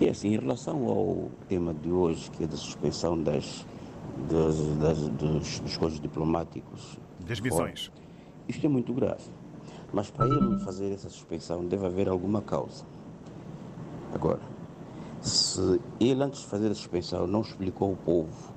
E 0.00 0.08
assim, 0.08 0.34
em 0.34 0.38
relação 0.38 0.86
ao 0.86 1.30
tema 1.48 1.74
de 1.74 1.90
hoje, 1.90 2.30
que 2.30 2.44
é 2.44 2.46
da 2.46 2.56
suspensão 2.56 3.20
das, 3.20 3.66
das, 4.30 4.56
das 4.78 4.98
dos, 5.08 5.60
dos 5.60 6.00
diplomáticos 6.00 6.98
das 7.26 7.40
missões. 7.40 7.90
isto 8.48 8.64
é 8.64 8.68
muito 8.68 8.92
grave. 8.92 9.24
Mas 9.92 10.10
para 10.10 10.26
ele 10.26 10.58
fazer 10.60 10.92
essa 10.92 11.08
suspensão 11.08 11.64
deve 11.64 11.86
haver 11.86 12.08
alguma 12.08 12.40
causa. 12.40 12.84
Agora, 14.14 14.40
se 15.20 15.80
ele 15.98 16.22
antes 16.22 16.40
de 16.40 16.46
fazer 16.46 16.70
a 16.70 16.74
suspensão 16.74 17.26
não 17.26 17.40
explicou 17.40 17.90
ao 17.90 17.96
povo, 17.96 18.54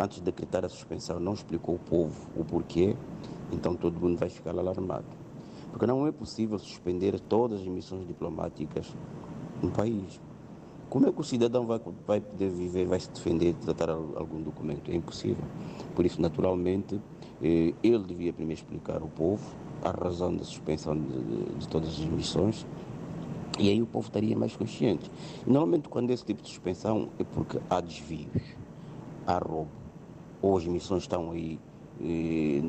antes 0.00 0.18
de 0.18 0.24
decretar 0.24 0.64
a 0.64 0.68
suspensão 0.68 1.18
não 1.18 1.34
explicou 1.34 1.74
ao 1.74 1.78
povo 1.78 2.28
o 2.36 2.44
porquê, 2.44 2.96
então 3.52 3.74
todo 3.74 3.98
mundo 3.98 4.18
vai 4.18 4.28
ficar 4.28 4.50
alarmado. 4.50 5.06
Porque 5.70 5.86
não 5.86 6.06
é 6.06 6.12
possível 6.12 6.58
suspender 6.58 7.18
todas 7.20 7.60
as 7.60 7.66
missões 7.66 8.06
diplomáticas 8.06 8.94
no 9.62 9.70
país. 9.70 10.20
Como 10.94 11.08
é 11.08 11.12
que 11.12 11.20
o 11.20 11.24
cidadão 11.24 11.66
vai, 11.66 11.80
vai 12.06 12.20
poder 12.20 12.50
viver, 12.50 12.86
vai 12.86 13.00
se 13.00 13.10
defender, 13.12 13.52
tratar 13.54 13.90
algum 13.90 14.40
documento? 14.40 14.92
É 14.92 14.94
impossível. 14.94 15.42
Por 15.92 16.06
isso, 16.06 16.22
naturalmente, 16.22 17.00
eh, 17.42 17.74
ele 17.82 18.04
devia 18.04 18.32
primeiro 18.32 18.60
explicar 18.60 19.02
ao 19.02 19.08
povo 19.08 19.42
a 19.82 19.90
razão 19.90 20.36
da 20.36 20.44
suspensão 20.44 20.96
de, 20.96 21.08
de, 21.08 21.58
de 21.58 21.66
todas 21.66 21.88
as 21.88 21.98
missões 21.98 22.64
e 23.58 23.68
aí 23.70 23.82
o 23.82 23.88
povo 23.88 24.06
estaria 24.06 24.38
mais 24.38 24.54
consciente. 24.54 25.10
E, 25.44 25.50
normalmente, 25.50 25.88
quando 25.88 26.12
esse 26.12 26.24
tipo 26.24 26.40
de 26.40 26.48
suspensão 26.48 27.10
é 27.18 27.24
porque 27.24 27.58
há 27.68 27.80
desvios, 27.80 28.40
há 29.26 29.38
roubo, 29.38 29.72
ou 30.40 30.56
as 30.56 30.64
missões 30.64 31.02
estão 31.02 31.32
aí 31.32 31.58
eh, 32.00 32.62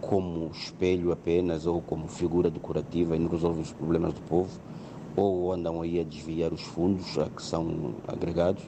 como 0.00 0.48
espelho 0.52 1.10
apenas 1.10 1.66
ou 1.66 1.82
como 1.82 2.06
figura 2.06 2.52
decorativa 2.52 3.16
e 3.16 3.18
não 3.18 3.28
resolvem 3.28 3.62
os 3.62 3.72
problemas 3.72 4.14
do 4.14 4.20
povo, 4.22 4.60
ou 5.16 5.52
andam 5.52 5.80
aí 5.82 6.00
a 6.00 6.04
desviar 6.04 6.52
os 6.52 6.62
fundos 6.62 7.18
a 7.18 7.28
que 7.28 7.42
são 7.42 7.94
agregados 8.08 8.62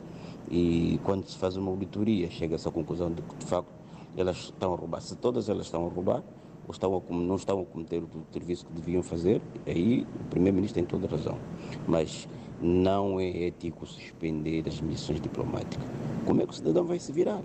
e 0.51 1.01
quando 1.03 1.27
se 1.27 1.37
faz 1.37 1.57
uma 1.57 1.71
auditoria 1.71 2.31
chega-se 2.31 2.69
à 2.69 2.71
conclusão 2.71 3.11
de 3.11 3.23
que 3.23 3.37
de 3.37 3.47
facto 3.47 3.73
elas 4.17 4.37
estão 4.37 4.73
a 4.73 4.77
roubar. 4.77 5.01
Se 5.01 5.15
todas 5.17 5.49
elas 5.49 5.67
estão 5.67 5.87
a 5.87 5.91
roubar, 5.91 6.23
ou 6.67 6.73
estão 6.73 6.97
a, 6.97 7.15
não 7.15 7.37
estão 7.37 7.61
a 7.61 7.65
cometer 7.65 8.03
o 8.03 8.09
serviço 8.33 8.67
que 8.67 8.73
deviam 8.73 9.03
fazer, 9.03 9.41
aí 9.67 10.07
o 10.21 10.25
Primeiro-Ministro 10.31 10.83
tem 10.83 10.85
toda 10.85 11.07
a 11.07 11.11
razão. 11.11 11.39
Mas 11.87 12.27
não 12.61 13.21
é 13.21 13.47
ético 13.47 13.87
suspender 13.87 14.65
as 14.67 14.81
missões 14.81 15.21
diplomáticas. 15.21 15.87
Como 16.25 16.41
é 16.41 16.47
que 16.47 16.53
o 16.53 16.57
cidadão 16.57 16.85
vai 16.85 16.99
se 16.99 17.13
virar? 17.13 17.43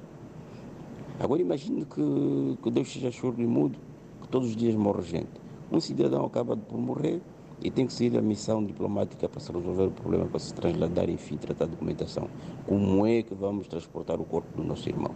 Agora 1.20 1.42
imagine 1.42 1.86
que, 1.86 2.58
que 2.64 2.72
Deus 2.72 2.92
seja 2.92 3.12
choro 3.12 3.40
e 3.40 3.46
mudo, 3.46 3.78
que 4.22 4.28
todos 4.30 4.50
os 4.50 4.56
dias 4.56 4.74
morre 4.76 5.04
gente. 5.04 5.30
Um 5.72 5.80
cidadão 5.80 6.26
acaba 6.26 6.56
por 6.58 6.80
morrer 6.80 7.22
e 7.62 7.70
tem 7.70 7.86
que 7.86 7.94
sair 7.94 8.18
a 8.18 8.22
missão 8.22 8.64
diplomática 8.66 9.30
para 9.30 9.40
se 9.40 9.52
resolver 9.52 9.84
o 9.84 9.92
problema, 9.92 10.26
para 10.26 10.40
se 10.40 10.54
trasladar, 10.54 11.10
enfim, 11.10 11.38
tratar 11.38 11.66
a 11.66 11.68
documentação. 11.68 12.28
Como 12.66 13.06
é 13.06 13.22
que 13.22 13.36
vamos 13.36 13.68
transportar 13.68 14.20
o 14.20 14.24
corpo 14.24 14.58
do 14.58 14.64
nosso 14.64 14.90
irmão? 14.90 15.14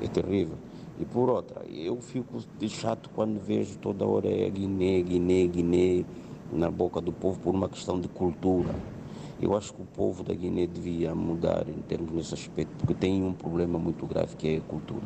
é 0.00 0.08
terrível. 0.08 0.56
E 0.98 1.04
por 1.04 1.28
outra, 1.28 1.62
eu 1.66 2.00
fico 2.00 2.38
chato 2.68 3.10
quando 3.14 3.40
vejo 3.40 3.76
toda 3.78 4.04
hora 4.04 4.28
é 4.28 4.48
Guiné, 4.48 5.02
Guiné, 5.02 5.46
Guiné 5.46 6.04
na 6.52 6.70
boca 6.70 7.00
do 7.00 7.12
povo 7.12 7.38
por 7.40 7.54
uma 7.54 7.68
questão 7.68 8.00
de 8.00 8.08
cultura. 8.08 8.74
Eu 9.40 9.56
acho 9.56 9.74
que 9.74 9.82
o 9.82 9.86
povo 9.86 10.22
da 10.22 10.32
Guiné 10.32 10.66
devia 10.66 11.14
mudar 11.14 11.68
em 11.68 11.82
termos 11.82 12.12
nesse 12.12 12.34
aspecto, 12.34 12.72
porque 12.78 12.94
tem 12.94 13.24
um 13.24 13.32
problema 13.32 13.78
muito 13.78 14.06
grave 14.06 14.36
que 14.36 14.48
é 14.48 14.56
a 14.58 14.60
cultura. 14.60 15.02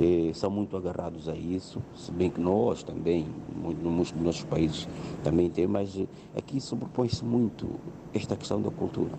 E 0.00 0.32
são 0.32 0.48
muito 0.48 0.76
agarrados 0.76 1.28
a 1.28 1.34
isso, 1.34 1.82
se 1.96 2.12
bem 2.12 2.30
que 2.30 2.40
nós 2.40 2.84
também, 2.84 3.26
muitos 3.56 4.12
dos 4.12 4.22
nossos 4.22 4.44
países 4.44 4.88
também 5.24 5.50
tem, 5.50 5.66
mas 5.66 5.98
aqui 6.36 6.60
sobrepõe-se 6.60 7.24
muito 7.24 7.68
esta 8.14 8.36
questão 8.36 8.62
da 8.62 8.70
cultura. 8.70 9.10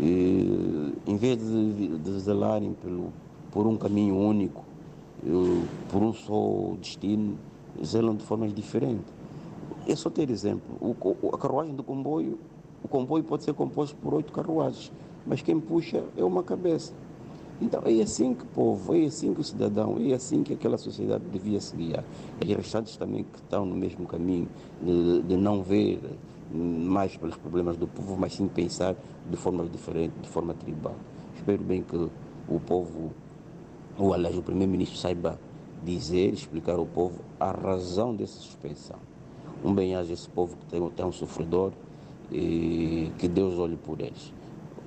E, 0.00 0.92
em 1.06 1.16
vez 1.16 1.38
de, 1.38 1.98
de 1.98 2.18
zelarem 2.18 2.72
pelo, 2.72 3.12
por 3.52 3.66
um 3.66 3.76
caminho 3.76 4.16
único, 4.16 4.64
por 5.88 6.02
um 6.02 6.12
só 6.12 6.74
destino, 6.80 7.36
zelam 7.84 8.14
de 8.14 8.24
formas 8.24 8.52
diferentes. 8.52 9.12
É 9.86 9.94
só 9.96 10.10
ter 10.10 10.30
exemplo. 10.30 10.76
O, 10.80 11.28
a 11.32 11.38
carruagem 11.38 11.74
do 11.74 11.82
comboio, 11.82 12.38
o 12.82 12.88
comboio 12.88 13.24
pode 13.24 13.44
ser 13.44 13.54
composto 13.54 13.96
por 13.96 14.14
oito 14.14 14.32
carruagens, 14.32 14.92
mas 15.26 15.42
quem 15.42 15.58
puxa 15.58 16.04
é 16.16 16.24
uma 16.24 16.42
cabeça. 16.42 16.92
Então 17.60 17.82
é 17.84 18.00
assim 18.00 18.34
que 18.34 18.44
o 18.44 18.46
povo, 18.46 18.94
é 18.94 19.06
assim 19.06 19.34
que 19.34 19.40
o 19.40 19.44
cidadão, 19.44 19.96
é 19.98 20.14
assim 20.14 20.42
que 20.42 20.52
aquela 20.52 20.78
sociedade 20.78 21.24
devia 21.32 21.60
se 21.60 21.76
guiar. 21.76 22.04
E 22.44 22.50
os 22.50 22.56
restantes 22.56 22.96
também 22.96 23.24
que 23.24 23.36
estão 23.36 23.66
no 23.66 23.74
mesmo 23.74 24.06
caminho 24.06 24.48
de, 24.80 25.22
de 25.22 25.36
não 25.36 25.62
ver 25.62 26.00
mais 26.52 27.16
pelos 27.16 27.36
problemas 27.36 27.76
do 27.76 27.86
povo, 27.86 28.16
mas 28.16 28.34
sim 28.34 28.46
pensar 28.46 28.94
de 29.28 29.36
forma 29.36 29.64
diferente, 29.66 30.14
de 30.22 30.28
forma 30.28 30.54
tribal. 30.54 30.94
Espero 31.36 31.62
bem 31.62 31.82
que 31.82 31.96
o 31.96 32.60
povo 32.60 33.12
ou 33.98 34.14
aliás 34.14 34.36
o 34.38 34.42
primeiro-ministro 34.42 34.96
saiba 34.96 35.38
dizer, 35.84 36.32
explicar 36.32 36.76
ao 36.76 36.86
povo 36.86 37.20
a 37.38 37.50
razão 37.50 38.14
dessa 38.14 38.38
suspensão. 38.38 38.98
Um 39.64 39.74
bem-aja 39.74 40.12
esse 40.12 40.28
povo 40.28 40.56
que 40.56 40.66
tem, 40.66 40.90
tem 40.90 41.04
um 41.04 41.12
sofredor 41.12 41.72
e 42.30 43.10
que 43.18 43.26
Deus 43.26 43.58
olhe 43.58 43.76
por 43.76 44.00
eles. 44.00 44.32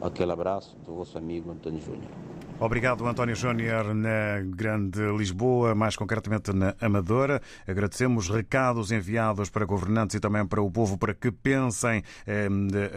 Aquele 0.01 0.31
abraço 0.31 0.77
do 0.85 0.93
vosso 0.93 1.17
amigo 1.17 1.51
Antônio 1.51 1.81
Júnior. 1.81 2.30
Obrigado, 2.63 3.07
António 3.07 3.35
Júnior, 3.35 3.91
na 3.95 4.39
Grande 4.45 5.01
Lisboa, 5.17 5.73
mais 5.73 5.95
concretamente 5.95 6.53
na 6.53 6.75
Amadora. 6.79 7.41
Agradecemos 7.67 8.29
recados 8.29 8.91
enviados 8.91 9.49
para 9.49 9.65
governantes 9.65 10.15
e 10.15 10.19
também 10.19 10.45
para 10.45 10.61
o 10.61 10.69
povo 10.69 10.95
para 10.95 11.15
que 11.15 11.31
pensem 11.31 12.03
eh, 12.27 12.47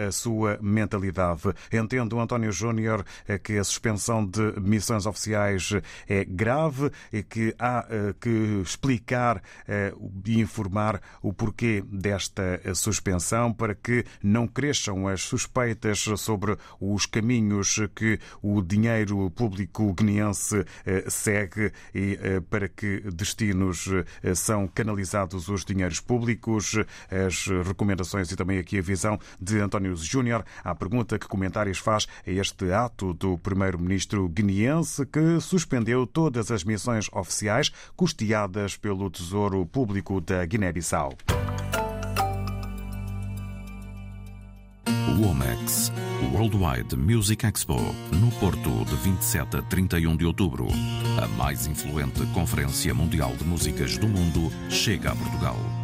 a 0.07 0.12
sua 0.12 0.59
mentalidade. 0.61 1.45
Entendo, 1.73 2.21
António 2.21 2.53
Júnior, 2.53 3.07
eh, 3.27 3.39
que 3.39 3.57
a 3.57 3.65
suspensão 3.65 4.27
de 4.27 4.53
missões 4.61 5.07
oficiais 5.07 5.71
é 6.07 6.27
grave 6.27 6.91
e 7.11 7.23
que 7.23 7.55
há 7.59 7.87
eh, 7.89 8.15
que 8.21 8.61
explicar 8.62 9.43
eh, 9.67 9.95
e 10.27 10.41
informar 10.43 11.01
o 11.23 11.33
porquê 11.33 11.83
desta 11.91 12.61
suspensão 12.75 13.51
para 13.51 13.75
que 13.75 14.05
não 14.23 14.47
cresçam 14.47 15.09
as 15.09 15.23
suspeitas 15.23 16.01
sobre 16.19 16.55
os 16.79 17.07
caminhos 17.07 17.81
que 17.95 18.19
o 18.43 18.61
dinheiro 18.61 19.31
público 19.31 19.54
público 19.55 19.95
guineense 19.95 20.65
eh, 20.85 21.05
segue 21.09 21.73
e 21.95 22.19
eh, 22.21 22.41
para 22.41 22.69
que 22.69 23.01
destinos 23.13 23.89
eh, 24.23 24.35
são 24.35 24.67
canalizados 24.67 25.49
os 25.49 25.65
dinheiros 25.65 26.01
públicos, 26.01 26.75
as 27.09 27.47
recomendações 27.65 28.33
e 28.33 28.37
também 28.37 28.59
aqui 28.59 28.79
a 28.79 28.83
visão 28.83 29.19
de 29.41 29.61
António 29.61 29.95
Júnior. 29.95 30.45
A 30.65 30.75
pergunta 30.75 31.19
que 31.19 31.29
comentários 31.29 31.79
faz 31.79 32.09
a 32.27 32.31
este 32.31 32.73
ato 32.73 33.15
do 33.15 33.39
primeiro-ministro 33.39 34.29
guineense 34.29 35.07
que 35.07 35.41
suspendeu 35.41 36.05
todas 36.05 36.51
as 36.51 36.65
missões 36.65 37.09
oficiais 37.13 37.71
custeadas 37.95 38.77
pelo 38.77 39.09
Tesouro 39.09 39.65
Público 39.67 40.21
da 40.21 40.45
Guiné-Bissau. 40.45 41.17
Womex, 45.13 45.93
Worldwide 46.33 46.97
Music 46.97 47.47
Expo, 47.47 47.77
no 48.13 48.31
Porto, 48.41 48.85
de 48.85 48.97
27 48.97 49.59
a 49.59 49.63
31 49.63 50.17
de 50.17 50.25
outubro. 50.25 50.69
A 51.23 51.29
mais 51.37 51.67
influente 51.67 52.25
conferência 52.33 52.95
mundial 52.95 53.35
de 53.37 53.45
músicas 53.45 53.99
do 53.99 54.09
mundo 54.09 54.51
chega 54.71 55.13
a 55.13 55.17
Portugal 55.17 55.84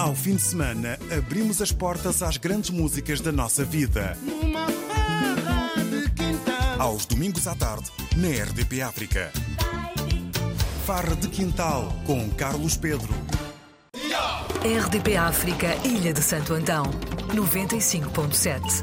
Ao 0.00 0.14
fim 0.14 0.34
de 0.34 0.40
semana, 0.40 0.98
abrimos 1.14 1.60
as 1.60 1.70
portas 1.72 2.22
às 2.22 2.38
grandes 2.38 2.70
músicas 2.70 3.20
da 3.20 3.30
nossa 3.30 3.62
vida. 3.66 4.16
Aos 6.78 7.04
domingos 7.04 7.46
à 7.46 7.54
tarde, 7.54 7.90
na 8.16 8.28
RDP 8.28 8.80
África. 8.80 9.30
Farra 10.86 11.14
de 11.14 11.28
Quintal, 11.28 11.94
com 12.06 12.30
Carlos 12.30 12.78
Pedro. 12.78 13.12
RDP 14.64 15.18
África, 15.18 15.76
Ilha 15.84 16.14
de 16.14 16.22
Santo 16.22 16.54
Antão, 16.54 16.84
95.7. 17.34 18.82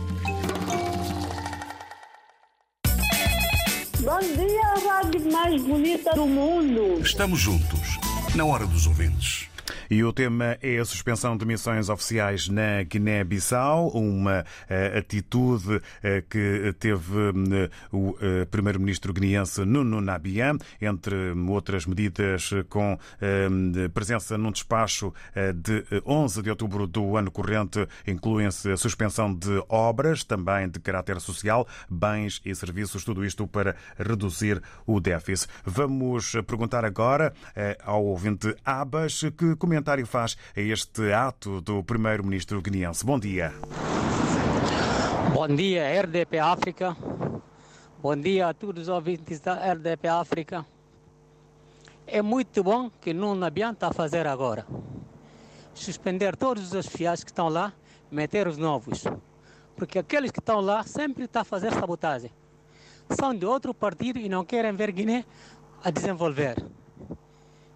Bom 4.02 4.20
dia, 4.20 4.68
a 4.68 4.94
rádio 4.94 5.32
mais 5.32 5.64
bonita 5.64 6.14
do 6.14 6.28
mundo. 6.28 7.02
Estamos 7.02 7.40
juntos, 7.40 7.98
na 8.36 8.46
hora 8.46 8.68
dos 8.68 8.86
ouvintes. 8.86 9.50
E 9.90 10.04
o 10.04 10.12
tema 10.12 10.58
é 10.62 10.80
a 10.80 10.86
suspensão 10.86 11.38
de 11.38 11.46
missões 11.46 11.88
oficiais 11.88 12.50
na 12.50 12.84
Guiné-Bissau, 12.84 13.88
uma 13.90 14.42
uh, 14.42 14.98
atitude 14.98 15.76
uh, 15.76 15.82
que 16.30 16.76
teve 16.78 17.18
uh, 17.18 17.70
o 17.92 18.16
primeiro-ministro 18.52 19.14
guineense 19.14 19.64
Nuno 19.64 20.02
Nabian, 20.02 20.58
entre 20.82 21.16
outras 21.48 21.86
medidas 21.86 22.50
com 22.70 22.98
presença 23.94 24.38
num 24.38 24.52
despacho 24.52 25.14
de 25.56 25.84
11 26.06 26.42
de 26.42 26.50
outubro 26.50 26.88
do 26.88 27.16
ano 27.16 27.32
corrente, 27.32 27.88
incluem-se 28.06 28.72
a 28.72 28.78
suspensão 28.78 29.34
de 29.34 29.64
obras, 29.70 30.24
também 30.24 30.68
de 30.70 30.80
caráter 30.80 31.20
social, 31.20 31.68
bens 31.90 32.42
e 32.46 32.54
serviços, 32.54 33.04
tudo 33.04 33.26
isto 33.26 33.48
para 33.48 33.76
reduzir 33.98 34.62
o 34.86 35.00
déficit. 35.00 35.50
Vamos 35.66 36.34
perguntar 36.46 36.84
agora 36.86 37.34
ao 37.84 38.04
ouvinte 38.04 38.56
Abas 38.66 39.22
que 39.38 39.56
comentário 39.78 40.08
faz 40.08 40.36
a 40.56 40.60
este 40.60 41.14
ato 41.14 41.62
do 41.62 41.84
primeiro-ministro 41.84 42.60
guineense. 42.62 43.06
Bom 43.06 43.20
dia. 43.20 43.54
Bom 45.32 45.48
dia, 45.48 46.02
RDP 46.02 46.40
África. 46.40 46.98
Bom 48.02 48.16
dia 48.16 48.48
a 48.48 48.54
todos 48.56 48.84
os 48.84 48.90
ouvintes 48.90 49.40
da 49.40 49.54
RDP 49.54 50.08
África. 50.08 50.66
É 52.08 52.24
muito 52.24 52.64
bom 52.64 52.90
que 52.90 53.14
não 53.14 53.44
adianta 53.44 53.94
fazer 53.94 54.26
agora. 54.26 54.66
Suspender 55.76 56.36
todos 56.36 56.74
os 56.74 56.88
fiéis 56.88 57.24
que 57.24 57.30
estão 57.30 57.48
lá, 57.48 57.72
meter 58.10 58.48
os 58.48 58.58
novos. 58.58 59.04
Porque 59.76 60.00
aqueles 60.00 60.32
que 60.32 60.40
estão 60.40 60.60
lá 60.60 60.82
sempre 60.84 61.26
estão 61.26 61.44
a 61.44 61.46
fazer 61.46 61.72
sabotagem. 61.72 62.32
São 63.12 63.32
de 63.36 63.46
outro 63.46 63.76
partido 63.76 64.18
e 64.18 64.28
não 64.28 64.44
querem 64.44 64.74
ver 64.74 64.92
Guiné 64.92 65.24
a 65.84 65.92
desenvolver. 65.92 66.66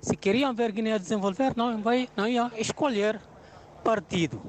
Se 0.01 0.17
queriam 0.17 0.53
ver 0.53 0.71
Guiné 0.71 0.97
desenvolver, 0.97 1.53
não, 1.55 1.81
vai, 1.81 2.09
não 2.17 2.27
iam 2.27 2.51
escolher 2.57 3.21
partido. 3.83 4.41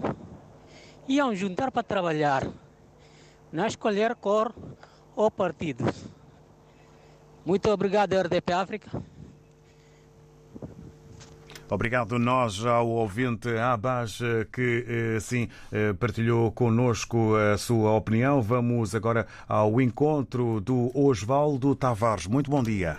Iam 1.06 1.34
juntar 1.34 1.70
para 1.70 1.82
trabalhar, 1.82 2.48
não 3.52 3.66
escolher 3.66 4.14
cor 4.14 4.54
ou 5.14 5.30
partidos. 5.30 6.04
Muito 7.44 7.68
obrigado, 7.70 8.14
RDP 8.14 8.52
África. 8.52 9.02
Obrigado 11.68 12.18
nós 12.18 12.64
ao 12.64 12.88
ouvinte 12.88 13.48
Abbas 13.56 14.18
que 14.52 15.18
sim 15.20 15.48
partilhou 15.98 16.52
conosco 16.52 17.34
a 17.34 17.58
sua 17.58 17.92
opinião. 17.92 18.40
Vamos 18.40 18.94
agora 18.94 19.26
ao 19.48 19.80
encontro 19.80 20.60
do 20.60 20.90
Osvaldo 20.94 21.74
Tavares. 21.74 22.26
Muito 22.26 22.50
bom 22.50 22.62
dia. 22.62 22.98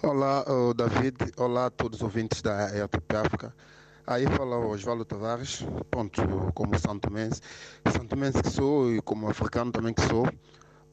Olá, 0.00 0.44
David. 0.76 1.16
Olá 1.36 1.66
a 1.66 1.70
todos 1.70 1.98
os 1.98 2.04
ouvintes 2.04 2.40
da 2.40 2.66
RTP 2.66 3.16
África. 3.16 3.54
Aí 4.06 4.26
fala 4.28 4.56
o 4.56 4.70
Osvaldo 4.70 5.04
Tavares, 5.04 5.64
ponto, 5.90 6.22
como 6.54 6.78
santomense. 6.78 7.40
Santomense 7.90 8.40
que 8.40 8.48
sou 8.48 8.94
e 8.94 9.02
como 9.02 9.28
africano 9.28 9.72
também 9.72 9.92
que 9.92 10.02
sou. 10.02 10.24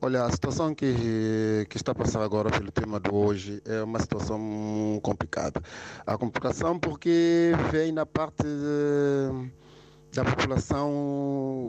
Olha, 0.01 0.24
a 0.24 0.32
situação 0.32 0.74
que, 0.74 1.68
que 1.70 1.78
está 1.78 1.91
a 1.91 1.95
passar 1.95 2.24
agora 2.24 2.49
pelo 2.49 2.72
tema 2.72 2.99
de 2.99 3.12
hoje 3.14 3.62
é 3.66 3.84
uma 3.84 3.99
situação 3.99 4.99
complicada. 5.03 5.62
A 6.06 6.18
complicação 6.18 6.80
porque 6.80 7.51
vem 7.72 7.91
na 7.91 8.08
parte 8.08 8.41
de 8.43 9.51
da 10.16 10.24
população 10.24 11.68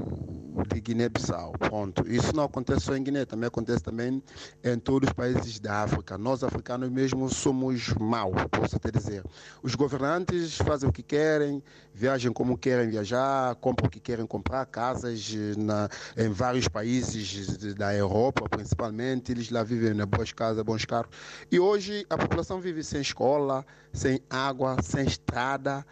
de 0.72 0.80
Guiné-Bissau. 0.80 1.52
Pronto. 1.58 2.06
Isso 2.06 2.34
não 2.34 2.44
acontece 2.44 2.82
só 2.82 2.96
em 2.96 3.02
Guiné, 3.02 3.24
também 3.24 3.48
acontece 3.48 3.82
também 3.82 4.22
em 4.62 4.78
todos 4.78 5.08
os 5.08 5.12
países 5.12 5.58
da 5.58 5.82
África. 5.82 6.16
Nós 6.16 6.44
africanos 6.44 6.88
mesmo 6.88 7.28
somos 7.28 7.92
maus, 7.94 8.36
posso 8.52 8.76
até 8.76 8.92
dizer. 8.92 9.24
Os 9.64 9.74
governantes 9.74 10.58
fazem 10.58 10.88
o 10.88 10.92
que 10.92 11.02
querem, 11.02 11.60
viajam 11.92 12.32
como 12.32 12.56
querem 12.56 12.88
viajar, 12.88 13.56
compram 13.56 13.88
o 13.88 13.90
que 13.90 13.98
querem 13.98 14.24
comprar, 14.24 14.64
casas 14.66 15.34
na, 15.56 15.88
em 16.16 16.28
vários 16.28 16.68
países 16.68 17.74
da 17.74 17.92
Europa, 17.96 18.48
principalmente. 18.48 19.32
Eles 19.32 19.50
lá 19.50 19.64
vivem 19.64 19.90
em 19.90 20.06
boas 20.06 20.32
casas, 20.32 20.62
bons 20.62 20.84
carros. 20.84 21.10
E 21.50 21.58
hoje 21.58 22.06
a 22.08 22.16
população 22.16 22.60
vive 22.60 22.84
sem 22.84 23.00
escola, 23.00 23.66
sem 23.92 24.20
água, 24.30 24.76
sem 24.82 25.04
estrada 25.04 25.84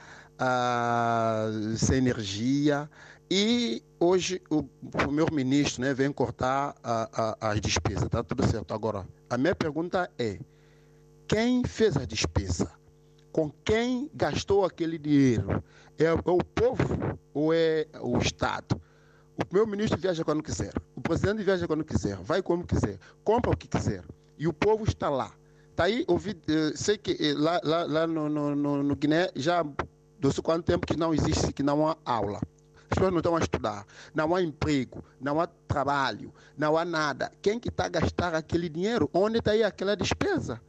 sem 1.76 1.99
energia. 1.99 2.89
E 3.30 3.82
hoje 3.99 4.41
o 4.51 4.62
primeiro-ministro 4.62 5.82
né, 5.82 5.95
vem 5.95 6.12
cortar 6.12 6.74
a, 6.82 7.37
a, 7.41 7.51
as 7.51 7.61
despesas, 7.61 8.05
está 8.05 8.22
tudo 8.22 8.47
certo. 8.47 8.74
Agora, 8.74 9.07
a 9.30 9.39
minha 9.39 9.55
pergunta 9.55 10.11
é: 10.18 10.39
quem 11.26 11.64
fez 11.64 11.97
a 11.97 12.05
despesa? 12.05 12.70
Com 13.32 13.51
quem 13.64 14.11
gastou 14.14 14.64
aquele 14.64 14.99
dinheiro? 14.99 15.62
É, 15.99 16.05
é 16.05 16.12
o 16.12 16.39
povo 16.39 17.18
ou 17.32 17.53
é 17.53 17.87
o 18.01 18.18
Estado? 18.18 18.80
O 19.37 19.45
primeiro-ministro 19.45 19.99
viaja 19.99 20.24
quando 20.24 20.43
quiser, 20.43 20.72
o 20.95 21.01
presidente 21.01 21.43
viaja 21.43 21.66
quando 21.66 21.85
quiser, 21.85 22.16
vai 22.18 22.41
como 22.41 22.64
quiser, 22.64 22.99
compra 23.24 23.51
o 23.51 23.57
que 23.57 23.66
quiser. 23.66 24.05
E 24.39 24.47
o 24.47 24.53
povo 24.53 24.85
está 24.85 25.09
lá. 25.09 25.32
Está 25.70 25.85
aí, 25.85 26.05
ouvi, 26.07 26.41
eh, 26.47 26.72
sei 26.76 26.97
que 26.97 27.16
eh, 27.20 27.35
lá, 27.37 27.61
lá, 27.64 27.85
lá 27.85 28.07
no, 28.07 28.28
no, 28.28 28.82
no 28.85 28.95
Guiné 28.95 29.28
já 29.35 29.64
do 30.33 30.43
quanto 30.43 30.64
tempo 30.64 30.87
que 30.87 30.97
não 30.97 31.12
existe, 31.12 31.53
que 31.53 31.62
não 31.62 31.87
há 31.87 31.97
aula. 32.05 32.41
As 32.91 32.97
pessoas 32.97 33.11
não 33.11 33.18
estão 33.18 33.37
a 33.37 33.41
estudar, 33.41 33.87
não 34.14 34.35
há 34.35 34.43
emprego, 34.43 35.05
não 35.20 35.41
há 35.41 35.47
trabalho, 35.47 36.33
não 36.57 36.77
há 36.77 36.85
nada. 36.85 37.31
Quem 37.43 37.59
que 37.59 37.68
está 37.68 37.87
a 37.87 37.89
gastar 37.89 38.35
aquele 38.35 38.68
dinheiro? 38.68 39.11
Onde 39.12 39.39
está 39.39 39.51
aí 39.51 39.62
aquela 39.62 39.97
despesa? 39.97 40.61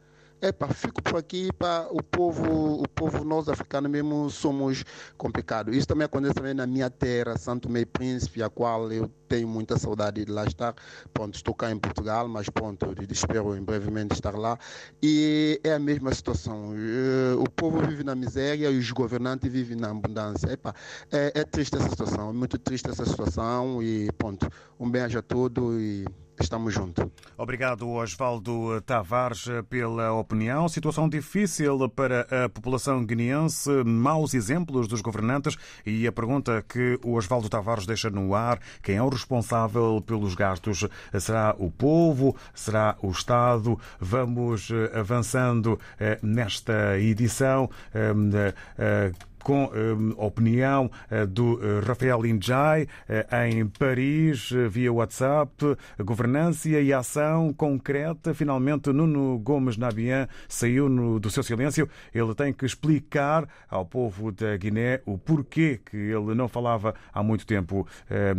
Epa, 0.42 0.68
fico 0.68 1.02
por 1.02 1.16
aqui 1.16 1.48
para 1.58 1.88
o 1.90 2.02
povo, 2.02 2.82
o 2.82 2.88
povo 2.90 3.24
nós 3.24 3.48
africanos 3.48 3.90
mesmo 3.90 4.28
somos 4.28 4.84
complicados. 5.16 5.74
Isso 5.74 5.86
também 5.88 6.04
acontece 6.04 6.34
também 6.34 6.52
na 6.52 6.66
minha 6.66 6.90
terra, 6.90 7.38
Santo 7.38 7.70
Meio 7.70 7.86
Príncipe, 7.86 8.42
a 8.42 8.50
qual 8.50 8.92
eu 8.92 9.08
tenho 9.28 9.48
muita 9.48 9.78
saudade 9.78 10.22
de 10.26 10.30
lá 10.30 10.44
estar. 10.44 10.74
Pronto, 11.14 11.36
estou 11.36 11.54
cá 11.54 11.70
em 11.70 11.78
Portugal, 11.78 12.28
mas 12.28 12.50
pronto, 12.50 12.86
espero 13.10 13.56
em 13.56 13.62
brevemente 13.62 14.12
estar 14.12 14.36
lá. 14.36 14.58
E 15.02 15.58
é 15.64 15.72
a 15.72 15.78
mesma 15.78 16.12
situação. 16.12 16.74
Eh, 16.76 17.34
o 17.38 17.48
povo 17.50 17.80
vive 17.86 18.04
na 18.04 18.14
miséria 18.14 18.70
e 18.70 18.78
os 18.78 18.90
governantes 18.90 19.50
vivem 19.50 19.76
na 19.78 19.90
abundância. 19.90 20.52
Epa, 20.52 20.74
é, 21.10 21.32
é 21.34 21.44
triste 21.44 21.76
essa 21.76 21.88
situação, 21.88 22.28
é 22.28 22.32
muito 22.34 22.58
triste 22.58 22.90
essa 22.90 23.06
situação 23.06 23.82
e 23.82 24.12
pronto. 24.18 24.50
Um 24.78 24.90
beijo 24.90 25.18
a 25.18 25.22
todos 25.22 25.80
e 25.80 26.04
Estamos 26.38 26.74
juntos. 26.74 27.06
Obrigado, 27.38 27.88
Osvaldo 27.88 28.80
Tavares, 28.82 29.46
pela 29.70 30.12
opinião. 30.12 30.68
Situação 30.68 31.08
difícil 31.08 31.88
para 31.88 32.26
a 32.44 32.48
população 32.48 33.04
guineense, 33.04 33.70
maus 33.84 34.34
exemplos 34.34 34.86
dos 34.86 35.00
governantes 35.00 35.56
e 35.84 36.06
a 36.06 36.12
pergunta 36.12 36.62
que 36.68 36.98
o 37.02 37.14
Osvaldo 37.14 37.48
Tavares 37.48 37.86
deixa 37.86 38.10
no 38.10 38.34
ar: 38.34 38.60
quem 38.82 38.96
é 38.96 39.02
o 39.02 39.08
responsável 39.08 40.02
pelos 40.06 40.34
gastos? 40.34 40.86
Será 41.18 41.54
o 41.58 41.70
povo? 41.70 42.36
Será 42.54 42.96
o 43.02 43.10
Estado? 43.10 43.78
Vamos 43.98 44.68
avançando 44.92 45.78
eh, 45.98 46.18
nesta 46.22 46.98
edição 46.98 47.70
eh, 47.94 48.54
eh, 48.78 49.12
com 49.46 49.70
a 50.18 50.24
opinião 50.26 50.90
eh, 51.08 51.24
do 51.24 51.60
eh, 51.62 51.78
Rafael 51.86 52.26
Injai 52.26 52.88
eh, 53.08 53.48
em 53.48 53.64
Paris, 53.68 54.50
via 54.68 54.92
WhatsApp, 54.92 55.76
governança 56.00 56.68
e 56.68 56.92
ação 56.92 57.52
concreta. 57.52 58.34
Finalmente, 58.34 58.92
Nuno 58.92 59.38
Gomes 59.38 59.76
Nabian 59.76 60.26
saiu 60.48 60.88
do 61.20 61.30
seu 61.30 61.44
silêncio. 61.44 61.88
Ele 62.12 62.34
tem 62.34 62.52
que 62.52 62.66
explicar 62.66 63.48
ao 63.70 63.86
povo 63.86 64.32
da 64.32 64.56
Guiné 64.56 65.00
o 65.06 65.16
porquê 65.16 65.78
que 65.88 65.96
ele 65.96 66.34
não 66.34 66.48
falava 66.48 66.92
há 67.12 67.22
muito 67.22 67.46
tempo. 67.46 67.86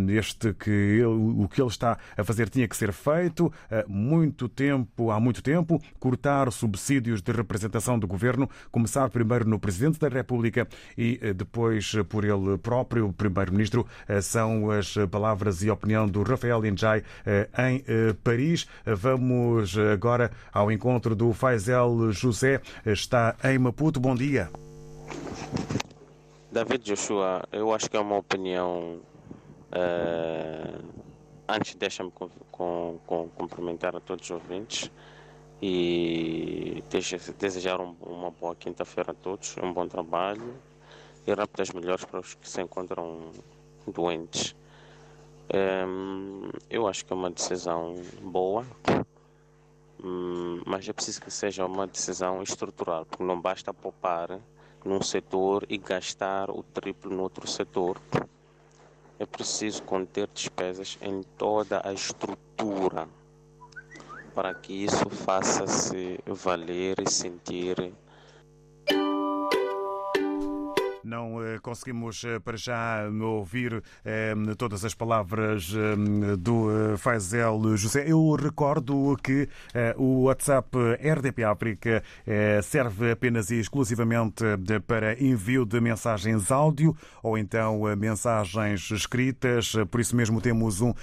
Este 0.10 0.54
que 0.54 0.70
ele, 0.70 1.06
o 1.06 1.48
que 1.48 1.62
ele 1.62 1.70
está 1.70 1.98
a 2.18 2.24
fazer 2.26 2.50
tinha 2.50 2.68
que 2.68 2.76
ser 2.76 2.92
feito 2.92 3.52
muito 3.88 4.50
tempo, 4.50 5.12
há 5.12 5.20
muito 5.22 5.42
tempo, 5.42 5.82
cortar 6.00 6.52
subsídios 6.52 7.22
de 7.22 7.32
representação 7.32 7.98
do 7.98 8.08
governo, 8.08 8.50
começar 8.72 9.10
primeiro 9.10 9.48
no 9.48 9.60
Presidente 9.60 10.00
da 10.00 10.10
República 10.10 10.68
e 10.98 11.20
eh, 11.22 11.34
depois 11.34 11.94
eh, 11.96 12.04
por 12.04 12.26
ele 12.26 12.58
próprio, 12.58 13.08
o 13.08 13.14
Primeiro-Ministro. 13.14 13.86
Eh, 14.08 14.22
são 14.22 14.72
as 14.72 14.96
palavras 15.12 15.62
e 15.62 15.70
opinião 15.70 16.08
do 16.08 16.24
Rafael 16.24 16.66
Injai 16.66 17.04
em 17.58 17.84
Paris. 18.24 18.68
Vamos 18.86 19.78
agora 19.78 20.32
ao 20.52 20.72
encontro 20.72 21.16
do 21.16 21.32
Faisel 21.34 22.12
José. 22.12 22.62
Está 22.86 23.36
em 23.44 23.60
Maputo. 23.60 24.00
Bom 24.00 24.16
dia. 24.16 24.50
David 26.52 26.84
Joshua, 26.84 27.44
eu 27.52 27.74
acho 27.74 27.90
que 27.90 27.98
é 27.98 28.00
uma 28.00 28.18
opinião. 28.18 29.00
Uh, 29.68 30.84
antes, 31.48 31.76
deixa-me 31.76 32.10
com, 32.12 32.30
com, 32.52 33.00
com, 33.06 33.30
cumprimentar 33.30 33.96
a 33.96 34.00
todos 34.00 34.26
os 34.26 34.32
ouvintes 34.32 34.90
e 35.62 36.84
desejar 37.38 37.82
um, 37.82 37.96
uma 38.02 38.32
boa 38.32 38.56
quinta-feira 38.56 39.12
a 39.12 39.14
todos, 39.14 39.56
um 39.62 39.74
bom 39.74 39.88
trabalho 39.88 40.56
e 41.28 41.34
rápidas 41.34 41.72
melhores 41.72 42.06
para 42.06 42.22
os 42.22 42.34
que 42.34 42.50
se 42.50 42.62
encontram 42.62 43.32
doentes. 43.86 44.56
Um, 45.54 46.50
eu 46.70 46.88
acho 46.88 47.06
que 47.06 47.12
é 47.12 47.16
uma 47.16 47.30
decisão 47.30 47.96
boa, 48.22 48.66
um, 50.04 50.62
mas 50.66 50.88
é 50.88 50.94
preciso 50.94 51.22
que 51.22 51.30
seja 51.30 51.66
uma 51.66 51.86
decisão 51.86 52.42
estrutural, 52.42 53.06
porque 53.06 53.24
não 53.24 53.40
basta 53.40 53.74
poupar 53.74 54.40
num 54.86 55.02
setor 55.02 55.66
e 55.68 55.78
gastar 55.78 56.50
o 56.50 56.64
triplo 56.64 57.14
no 57.14 57.24
outro 57.24 57.46
setor. 57.46 57.98
É 59.20 59.26
preciso 59.26 59.84
conter 59.84 60.30
despesas 60.34 60.98
em 61.02 61.24
toda 61.38 61.82
a 61.84 61.92
estrutura 61.92 63.08
para 64.34 64.54
que 64.54 64.72
isso 64.72 65.10
faça-se 65.10 66.20
valer 66.28 67.00
e 67.00 67.10
sentir 67.10 67.92
não 71.08 71.42
eh, 71.42 71.58
conseguimos 71.60 72.24
eh, 72.24 72.38
para 72.40 72.58
já 72.58 73.08
ouvir 73.22 73.82
eh, 74.04 74.36
todas 74.58 74.84
as 74.84 74.94
palavras 74.94 75.74
do 76.40 76.98
Faisel 76.98 77.78
José. 77.78 78.06
Eu 78.08 78.36
recordo 78.36 79.16
que 79.24 79.48
o 79.96 80.24
WhatsApp 80.24 80.70
RDP 81.00 81.44
África 81.44 82.04
serve 82.64 83.12
apenas 83.12 83.50
e 83.50 83.60
exclusivamente 83.60 84.44
para 84.86 85.22
envio 85.22 85.66
de 85.66 85.80
mensagens 85.80 86.52
áudio 86.52 86.96
ou 87.22 87.38
então 87.38 87.82
mensagens 87.96 88.92
escritas. 88.92 89.74
Por 89.90 90.00
isso 90.02 90.16
mesmo 90.16 90.42
temos 90.42 90.82
um 90.82 90.94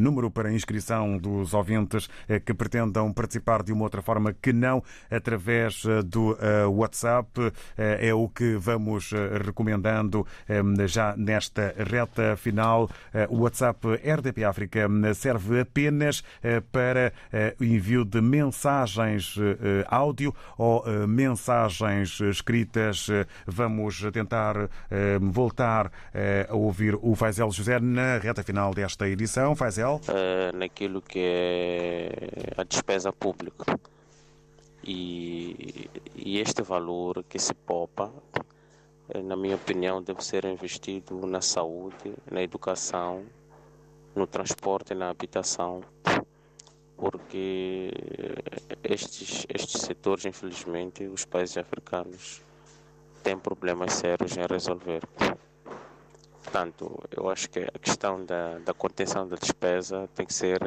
número 0.00 0.30
para 0.30 0.52
inscrição 0.52 1.18
dos 1.18 1.54
ouvintes 1.54 2.08
que 2.44 2.54
pretendam 2.54 3.12
participar 3.12 3.62
de 3.62 3.72
uma 3.72 3.84
outra 3.84 4.02
forma 4.02 4.32
que 4.32 4.52
não 4.52 4.82
através 5.10 5.82
do 6.06 6.36
WhatsApp. 6.70 7.52
É 7.76 8.12
o 8.12 8.28
que 8.28 8.56
vamos 8.56 9.12
recomendando 9.38 10.26
ehm, 10.48 10.86
já 10.86 11.14
nesta 11.16 11.74
reta 11.76 12.36
final. 12.36 12.90
Eh, 13.12 13.26
o 13.30 13.38
WhatsApp 13.42 13.86
RDP 14.04 14.44
África 14.44 14.80
ehm, 14.80 15.12
serve 15.14 15.60
apenas 15.60 16.22
eh, 16.42 16.60
para 16.60 17.12
eh, 17.32 17.54
o 17.60 17.64
envio 17.64 18.04
de 18.04 18.20
mensagens 18.20 19.36
áudio 19.88 20.34
ou 20.58 20.84
mensagens 21.06 22.20
escritas. 22.20 23.08
Vamos 23.46 24.02
tentar 24.12 24.68
voltar 25.20 25.90
a 26.48 26.54
ouvir 26.54 26.98
o 27.00 27.14
Faisel 27.14 27.50
José 27.50 27.78
na 27.80 28.18
reta 28.18 28.42
final 28.42 28.72
desta 28.74 29.08
edição. 29.08 29.54
Faisel? 29.54 30.00
naquilo 30.54 31.00
que 31.02 31.18
é 31.20 32.52
a 32.56 32.64
despesa 32.64 33.12
pública. 33.12 33.64
E, 34.84 35.88
e, 36.16 36.40
este 36.40 36.62
valor 36.62 37.24
que 37.28 37.38
se 37.38 37.54
poupa 37.54 38.12
eh, 38.34 38.40
na 39.24 39.36
minha 39.36 39.56
opinião, 39.56 40.02
deve 40.02 40.24
ser 40.24 40.44
investido 40.44 41.26
na 41.26 41.40
saúde, 41.40 42.14
na 42.30 42.42
educação, 42.42 43.24
no 44.14 44.26
transporte 44.26 44.94
na 44.94 45.10
habitação, 45.10 45.82
porque 46.96 47.90
estes, 48.84 49.46
estes 49.48 49.82
setores, 49.82 50.24
infelizmente, 50.24 51.04
os 51.06 51.24
países 51.24 51.56
africanos 51.56 52.42
têm 53.22 53.38
problemas 53.38 53.94
sérios 53.94 54.36
em 54.36 54.46
resolver. 54.46 55.02
Portanto, 56.42 57.02
eu 57.16 57.30
acho 57.30 57.48
que 57.48 57.60
a 57.60 57.78
questão 57.78 58.24
da, 58.24 58.58
da 58.58 58.74
contenção 58.74 59.26
da 59.26 59.36
despesa 59.36 60.08
tem 60.14 60.26
que 60.26 60.34
ser 60.34 60.60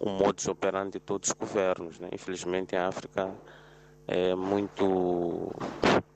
um 0.00 0.10
modus 0.10 0.48
operandi 0.48 0.92
de 0.92 1.00
todos 1.00 1.28
os 1.28 1.34
governos. 1.34 2.00
Né? 2.00 2.08
Infelizmente, 2.12 2.74
em 2.74 2.78
África 2.78 3.32
é 4.06 4.34
muito, 4.34 5.52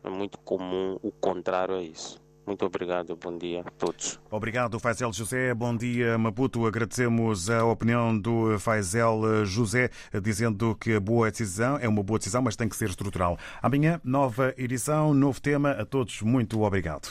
é 0.05 0.09
muito 0.09 0.39
comum 0.39 0.99
o 1.03 1.11
contrário 1.11 1.76
a 1.76 1.82
isso. 1.82 2.20
Muito 2.49 2.64
obrigado, 2.64 3.14
bom 3.14 3.36
dia 3.36 3.61
a 3.61 3.70
todos. 3.70 4.18
Obrigado, 4.30 4.80
Faisel 4.80 5.12
José. 5.12 5.53
Bom 5.53 5.76
dia, 5.76 6.16
Maputo. 6.16 6.66
Agradecemos 6.66 7.51
a 7.51 7.62
opinião 7.62 8.18
do 8.18 8.59
Faisel 8.59 9.45
José, 9.45 9.91
dizendo 10.22 10.74
que 10.74 10.95
a 10.95 11.01
boa 11.01 11.30
decisão 11.30 11.76
é 11.78 11.86
uma 11.86 12.03
boa 12.03 12.18
decisão, 12.18 12.41
mas 12.41 12.57
tem 12.57 12.66
que 12.66 12.74
ser 12.74 12.89
estrutural. 12.89 13.36
Amanhã, 13.61 14.01
nova 14.03 14.55
edição, 14.57 15.12
novo 15.12 15.39
tema. 15.43 15.72
A 15.72 15.84
todos, 15.84 16.22
muito 16.22 16.62
obrigado. 16.62 17.11